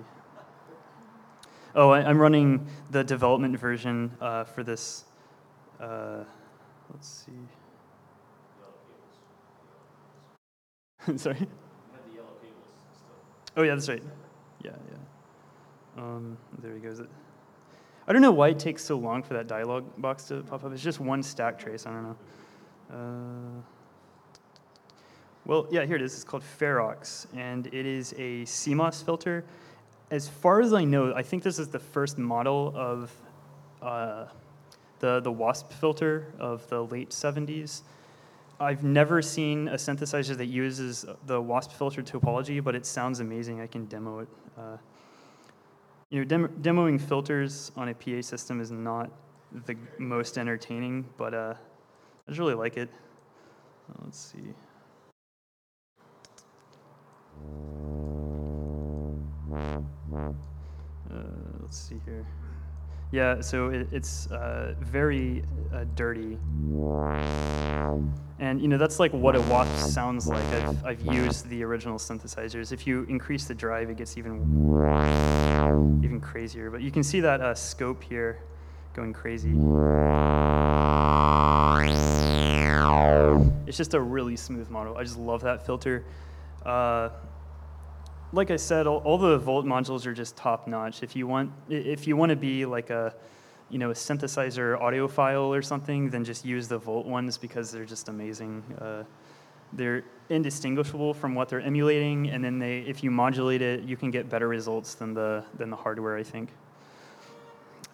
[1.75, 5.05] Oh, I, I'm running the development version uh, for this.
[5.81, 6.25] Uh,
[6.91, 7.33] let's see.
[11.17, 11.37] Sorry.
[11.39, 11.47] You
[11.93, 13.57] have the yellow cables still.
[13.57, 14.03] Oh yeah, that's right.
[14.65, 16.03] Yeah, yeah.
[16.03, 17.01] Um, there he goes.
[18.09, 20.73] I don't know why it takes so long for that dialog box to pop up.
[20.73, 21.87] It's just one stack trace.
[21.87, 22.17] I don't know.
[22.93, 23.63] Uh,
[25.45, 26.15] well, yeah, here it is.
[26.15, 29.45] It's called Ferox, and it is a CMOS filter.
[30.11, 33.13] As far as I know, I think this is the first model of
[33.81, 34.27] uh,
[34.99, 37.83] the the WASP filter of the late 70s.
[38.59, 43.61] I've never seen a synthesizer that uses the WASP filter topology, but it sounds amazing.
[43.61, 44.29] I can demo it.
[44.57, 44.77] Uh,
[46.09, 49.11] you know, dem- demoing filters on a PA system is not
[49.67, 52.89] the most entertaining, but uh, I just really like it.
[53.91, 54.55] Uh, let's see.
[61.11, 61.23] Uh,
[61.61, 62.27] let's see here.
[63.13, 65.43] Yeah, so it, it's uh, very
[65.73, 66.39] uh, dirty.
[68.39, 70.45] And you know that's like what a Wasp sounds like.
[70.53, 72.73] I've, I've used the original synthesizers.
[72.73, 74.41] If you increase the drive, it gets even
[76.05, 76.71] even crazier.
[76.71, 78.41] But you can see that uh, scope here
[78.93, 79.53] going crazy.
[83.67, 84.97] It's just a really smooth model.
[84.97, 86.05] I just love that filter.
[86.65, 87.11] Uh,
[88.37, 91.03] like I said, all, all the Vult modules are just top notch.
[91.03, 93.15] If you want, if you want to be like a,
[93.71, 97.87] you know, a synthesizer audiophile or something, then just use the Vult ones because they're
[97.87, 98.63] just amazing.
[98.79, 99.05] Uh,
[99.73, 104.11] they're indistinguishable from what they're emulating, and then they, if you modulate it, you can
[104.11, 106.17] get better results than the than the hardware.
[106.17, 106.51] I think.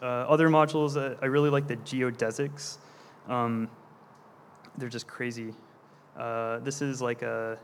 [0.02, 2.78] Uh, other modules, uh, I really like the geodesics.
[3.28, 3.70] Um,
[4.76, 5.54] they're just crazy.
[6.18, 7.56] Uh, this is like a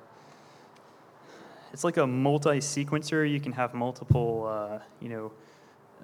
[1.73, 3.31] it's like a multi-sequencer.
[3.31, 5.33] You can have multiple, uh, you know,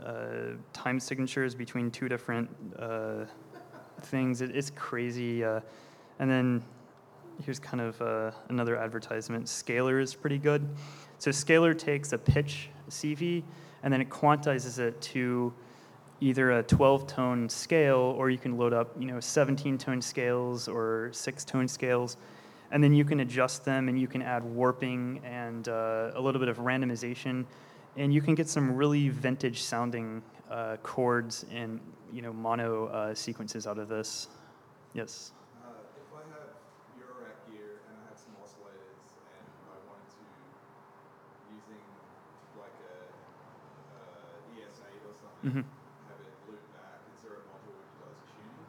[0.05, 3.25] uh, time signatures between two different uh,
[4.03, 4.41] things.
[4.41, 5.45] It, it's crazy.
[5.45, 5.61] Uh,
[6.19, 6.63] and then
[7.43, 9.47] here's kind of uh, another advertisement.
[9.47, 10.69] Scalar is pretty good.
[11.19, 13.43] So Scalar takes a pitch CV
[13.83, 15.53] and then it quantizes it to
[16.21, 21.69] either a 12-tone scale or you can load up, you know, 17-tone scales or six-tone
[21.69, 22.17] scales
[22.75, 26.41] and then you can adjust them and you can add warping and uh, a little
[26.41, 27.47] bit of randomization
[27.97, 30.21] and you can get some really vintage sounding
[30.51, 31.81] uh, chords and
[32.13, 34.29] you know mono uh, sequences out of this
[34.93, 35.31] yes
[35.63, 35.71] Uh,
[36.03, 36.51] if I had
[36.99, 39.07] Eurorack gear and I had some oscillators
[39.39, 40.27] and I wanted to,
[41.55, 41.83] using
[42.59, 42.97] like a
[43.95, 45.65] uh, ES8 or something, Mhm.
[46.11, 48.67] have it loop back, is there a module which does tuning?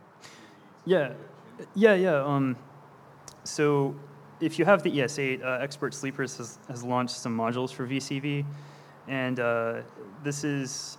[0.86, 1.14] Do you Yeah.
[1.73, 2.56] yeah yeah um,
[3.46, 3.96] so
[4.42, 8.46] if you have the es8 uh, expert sleepers has, has launched some modules for vcv
[9.08, 9.82] and uh,
[10.24, 10.98] this is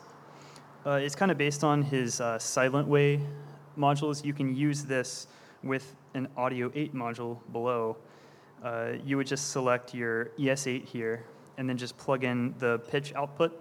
[0.87, 3.21] uh, it's kind of based on his uh, silent way
[3.77, 4.25] modules.
[4.25, 5.27] You can use this
[5.65, 7.97] with an audio 8 module below.
[8.63, 11.25] Uh, you would just select your es8 here
[11.59, 13.61] and then just plug in the pitch output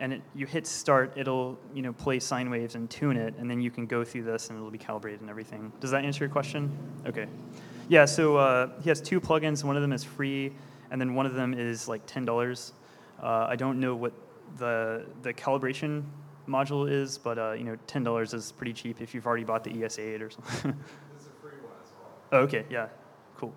[0.00, 3.48] and it, you hit start it'll you know play sine waves and tune it and
[3.48, 5.72] then you can go through this and it'll be calibrated and everything.
[5.80, 6.76] Does that answer your question?
[7.06, 7.26] Okay
[7.88, 10.52] yeah so uh, he has two plugins one of them is free
[10.90, 12.72] and then one of them is like $10
[13.22, 14.12] uh, i don't know what
[14.58, 16.02] the the calibration
[16.48, 19.70] module is but uh, you know $10 is pretty cheap if you've already bought the
[19.70, 22.40] es8 or something There's a free one as well.
[22.40, 22.88] Oh, okay, yeah,
[23.36, 23.54] cool.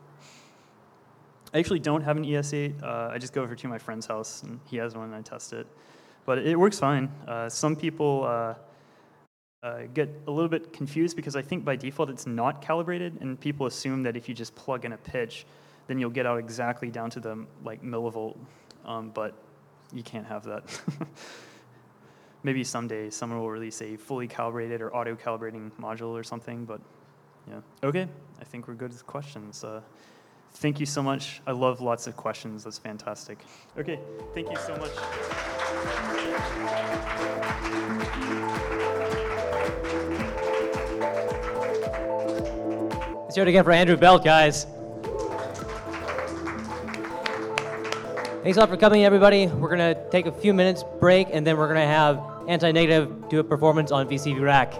[1.53, 2.83] I actually don't have an ES8.
[2.83, 5.21] Uh, I just go over to my friend's house and he has one and I
[5.21, 5.65] test it.
[6.25, 7.09] But it works fine.
[7.25, 8.23] Uh, some people
[9.63, 13.39] uh, get a little bit confused because I think by default it's not calibrated and
[13.39, 15.45] people assume that if you just plug in a pitch,
[15.87, 18.37] then you'll get out exactly down to the like millivolt.
[18.85, 19.33] Um, but
[19.91, 20.63] you can't have that.
[22.43, 26.79] Maybe someday someone will release a fully calibrated or auto calibrating module or something, but
[27.49, 27.61] yeah.
[27.83, 28.07] Okay.
[28.39, 29.63] I think we're good with questions.
[29.63, 29.81] Uh,
[30.53, 31.41] thank you so much.
[31.47, 32.63] I love lots of questions.
[32.63, 33.39] That's fantastic.
[33.77, 33.99] Okay.
[34.33, 34.91] Thank you so much.
[43.37, 44.65] It again for Andrew Belt, guys.
[48.41, 49.45] Thanks a lot for coming, everybody.
[49.45, 52.71] We're going to take a few minutes break, and then we're going to have Anti
[52.71, 54.73] Negative do a performance on VCV Rack.